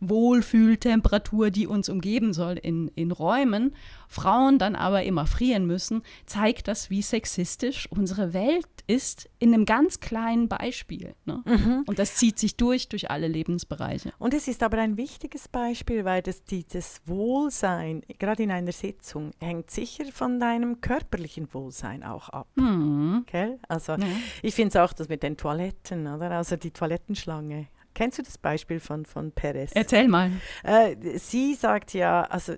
Wohlfühltemperatur, 0.10 1.52
die 1.52 1.68
uns 1.68 1.90
umgeben 1.90 2.34
soll 2.34 2.58
in, 2.58 2.90
in 2.96 3.12
Räumen, 3.12 3.76
Frauen 4.08 4.60
dann 4.60 4.76
aber 4.76 5.04
immer 5.04 5.26
frieren 5.26 5.66
müssen, 5.66 6.04
zeigt 6.26 6.68
das, 6.68 6.90
wie 6.90 7.02
sexistisch 7.02 7.88
unsere 7.90 8.34
Welt 8.34 8.68
ist, 8.86 9.30
in 9.40 9.54
einem 9.54 9.66
ganz 9.66 10.00
kleinen 10.00 10.48
Beispiel. 10.48 11.16
Ne? 11.26 11.42
Mhm. 11.46 11.84
Und 11.88 12.00
das 12.00 12.16
zieht 12.16 12.38
sich 12.38 12.56
durch, 12.56 12.90
durch 12.90 13.10
alle 13.10 13.28
Lebensbereiche. 13.28 14.14
Und 14.20 14.34
es 14.34 14.48
ist 14.48 14.62
aber 14.62 14.78
ein 14.78 14.98
wichtiges 14.98 15.48
Beispiel, 15.48 16.06
weil 16.06 16.22
das, 16.22 16.44
die, 16.44 16.66
das 16.68 17.02
Wohlsein, 17.06 18.04
gerade 18.20 18.44
in 18.44 18.52
einer 18.52 18.72
Sitzung, 18.72 19.32
hängt 19.40 19.72
sicher 19.72 20.06
von 20.12 20.40
deinem 20.40 20.82
körperlichen 20.82 21.54
Wohlsein 21.54 22.04
auch 22.04 22.30
ab. 22.30 22.48
Mhm. 22.56 23.26
Okay? 23.28 23.58
Also 23.68 23.94
ja. 23.94 24.06
ich 24.42 24.54
finde 24.54 24.70
es 24.70 24.76
auch 24.76 24.94
das 24.94 25.10
mit 25.10 25.24
den 25.24 25.38
Toiletten, 25.38 26.08
oder? 26.08 26.32
Also 26.32 26.56
die 26.56 26.72
Toilettenschlange 26.72 27.68
Kennst 27.94 28.18
du 28.18 28.24
das 28.24 28.38
Beispiel 28.38 28.80
von, 28.80 29.06
von 29.06 29.32
Perez? 29.32 29.72
Erzähl 29.74 30.08
mal. 30.08 30.32
Äh, 30.64 30.96
sie 31.18 31.54
sagt 31.54 31.94
ja, 31.94 32.24
also 32.24 32.54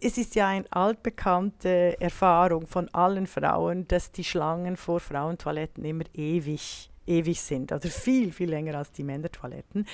es 0.00 0.18
ist 0.18 0.34
ja 0.34 0.48
eine 0.48 0.64
altbekannte 0.70 2.00
Erfahrung 2.00 2.66
von 2.66 2.88
allen 2.94 3.26
Frauen, 3.26 3.86
dass 3.88 4.12
die 4.12 4.24
Schlangen 4.24 4.76
vor 4.76 5.00
Frauentoiletten 5.00 5.84
immer 5.84 6.04
ewig 6.14 6.90
ewig 7.06 7.40
sind, 7.40 7.72
also 7.72 7.88
viel, 7.88 8.32
viel 8.32 8.50
länger 8.50 8.76
als 8.76 8.92
die 8.92 9.02
Männertoiletten. 9.02 9.86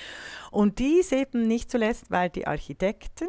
Und 0.51 0.79
dies 0.79 1.13
eben 1.13 1.49
nicht 1.49 1.71
zuletzt, 1.71 2.11
weil 2.11 2.29
die 2.29 2.47
Architekten 2.47 3.29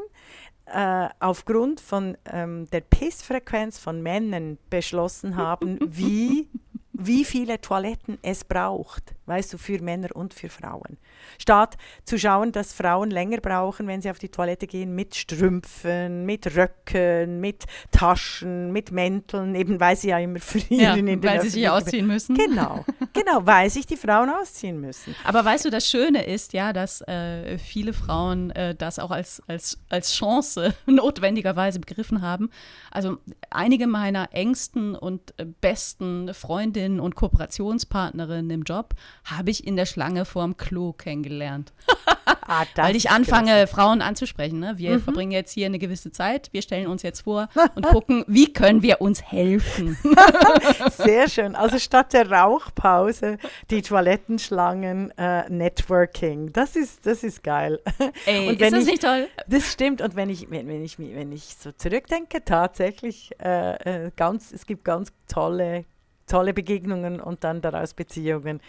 äh, 0.65 1.07
aufgrund 1.19 1.79
von 1.79 2.17
ähm, 2.25 2.69
der 2.71 2.81
Pissfrequenz 2.81 3.79
von 3.79 4.01
Männern 4.01 4.57
beschlossen 4.69 5.37
haben, 5.37 5.79
wie, 5.81 6.49
wie 6.91 7.23
viele 7.23 7.61
Toiletten 7.61 8.17
es 8.21 8.43
braucht 8.43 9.15
weißt 9.27 9.53
du, 9.53 9.57
für 9.57 9.81
Männer 9.81 10.15
und 10.15 10.33
für 10.33 10.49
Frauen. 10.49 10.97
Statt 11.37 11.77
zu 12.03 12.17
schauen, 12.17 12.51
dass 12.51 12.73
Frauen 12.73 13.11
länger 13.11 13.37
brauchen, 13.37 13.87
wenn 13.87 14.01
sie 14.01 14.09
auf 14.09 14.19
die 14.19 14.29
Toilette 14.29 14.67
gehen, 14.67 14.95
mit 14.95 15.15
Strümpfen, 15.15 16.25
mit 16.25 16.55
Röcken, 16.55 17.39
mit 17.39 17.65
Taschen, 17.91 18.71
mit 18.71 18.91
Mänteln, 18.91 19.55
eben 19.55 19.79
weil 19.79 19.95
sie 19.95 20.09
ja 20.09 20.19
immer 20.19 20.39
frieren. 20.39 20.79
Ja, 20.79 20.95
in 20.95 21.23
weil 21.23 21.41
sie 21.41 21.49
sich 21.49 21.69
ausziehen 21.69 22.07
müssen. 22.07 22.35
Genau, 22.35 22.85
genau, 23.13 23.45
weil 23.45 23.69
sich 23.69 23.85
die 23.85 23.97
Frauen 23.97 24.29
ausziehen 24.29 24.79
müssen. 24.79 25.15
Aber 25.23 25.43
weißt 25.43 25.65
du, 25.65 25.69
das 25.69 25.87
Schöne 25.87 26.25
ist 26.25 26.53
ja, 26.53 26.73
dass 26.73 27.01
äh, 27.01 27.57
viele 27.57 27.93
Frauen 27.93 28.51
äh, 28.51 28.75
das 28.75 28.99
auch 28.99 29.11
als, 29.11 29.41
als, 29.47 29.79
als 29.89 30.13
Chance 30.13 30.73
notwendigerweise 30.85 31.79
begriffen 31.79 32.21
haben. 32.21 32.49
Also 32.91 33.17
einige 33.49 33.87
meiner 33.87 34.29
engsten 34.33 34.95
und 34.95 35.33
äh, 35.37 35.45
besten 35.45 36.33
Freundinnen 36.33 36.99
und 36.99 37.15
Kooperationspartnerinnen 37.15 38.51
im 38.51 38.63
Job 38.63 38.93
habe 39.27 39.51
ich 39.51 39.67
in 39.67 39.75
der 39.75 39.85
Schlange 39.85 40.25
vorm 40.25 40.57
Klo 40.57 40.93
kennengelernt. 40.93 41.73
ah, 42.47 42.65
Weil 42.75 42.95
ich 42.95 43.09
anfange, 43.09 43.51
klasse. 43.51 43.67
Frauen 43.67 44.01
anzusprechen. 44.01 44.59
Ne? 44.59 44.77
Wir 44.77 44.95
mhm. 44.95 45.01
verbringen 45.01 45.31
jetzt 45.31 45.51
hier 45.51 45.65
eine 45.65 45.79
gewisse 45.79 46.11
Zeit, 46.11 46.49
wir 46.53 46.61
stellen 46.61 46.87
uns 46.87 47.03
jetzt 47.03 47.21
vor 47.21 47.49
und 47.75 47.85
gucken, 47.85 48.23
wie 48.27 48.53
können 48.53 48.81
wir 48.81 49.01
uns 49.01 49.21
helfen. 49.21 49.97
Sehr 50.91 51.29
schön. 51.29 51.55
Also 51.55 51.77
statt 51.77 52.13
der 52.13 52.31
Rauchpause 52.31 53.37
die 53.69 53.81
Toilettenschlangen 53.81 55.11
äh, 55.17 55.49
Networking. 55.49 56.53
Das 56.53 56.75
ist, 56.75 57.05
das 57.05 57.23
ist 57.23 57.43
geil. 57.43 57.79
Ey, 58.25 58.51
ist 58.51 58.61
das 58.61 58.73
ich, 58.73 58.85
nicht 58.85 59.01
toll? 59.01 59.27
Das 59.47 59.71
stimmt. 59.71 60.01
Und 60.01 60.15
wenn 60.15 60.29
ich, 60.29 60.49
wenn, 60.49 60.67
wenn 60.67 60.83
ich, 60.83 60.97
wenn 60.99 61.31
ich 61.31 61.55
so 61.59 61.71
zurückdenke, 61.71 62.43
tatsächlich, 62.45 63.31
äh, 63.43 64.05
äh 64.05 64.11
ganz, 64.15 64.51
es 64.51 64.65
gibt 64.65 64.85
ganz 64.85 65.11
tolle 65.27 65.85
tolle 66.27 66.53
Begegnungen 66.53 67.19
und 67.19 67.43
dann 67.43 67.61
daraus 67.61 67.93
Beziehungen, 67.93 68.59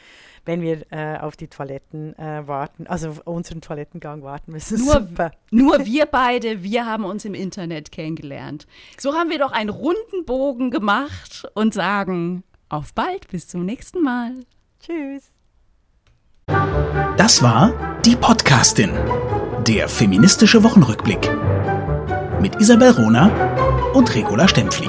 wenn 0.48 0.62
wir 0.62 0.90
äh, 0.90 1.18
auf 1.18 1.36
die 1.36 1.48
Toiletten 1.48 2.18
äh, 2.18 2.48
warten, 2.48 2.86
also 2.86 3.10
auf 3.10 3.26
unseren 3.26 3.60
Toilettengang 3.60 4.22
warten 4.22 4.52
müssen. 4.52 4.78
Nur, 4.78 4.94
Super. 4.94 5.30
nur 5.50 5.78
wir 5.84 6.06
beide, 6.06 6.62
wir 6.62 6.86
haben 6.86 7.04
uns 7.04 7.26
im 7.26 7.34
Internet 7.34 7.92
kennengelernt. 7.92 8.66
So 8.98 9.12
haben 9.12 9.28
wir 9.28 9.38
doch 9.38 9.52
einen 9.52 9.68
runden 9.68 10.24
Bogen 10.24 10.70
gemacht 10.70 11.46
und 11.52 11.74
sagen 11.74 12.44
auf 12.70 12.94
bald, 12.94 13.28
bis 13.28 13.46
zum 13.46 13.66
nächsten 13.66 14.02
Mal. 14.02 14.36
Tschüss. 14.80 15.24
Das 17.18 17.42
war 17.42 18.00
die 18.06 18.16
Podcastin, 18.16 18.92
der 19.66 19.86
feministische 19.86 20.64
Wochenrückblick 20.64 21.30
mit 22.40 22.58
Isabel 22.58 22.92
Rona 22.92 23.92
und 23.92 24.14
Regula 24.14 24.48
Stempfli. 24.48 24.88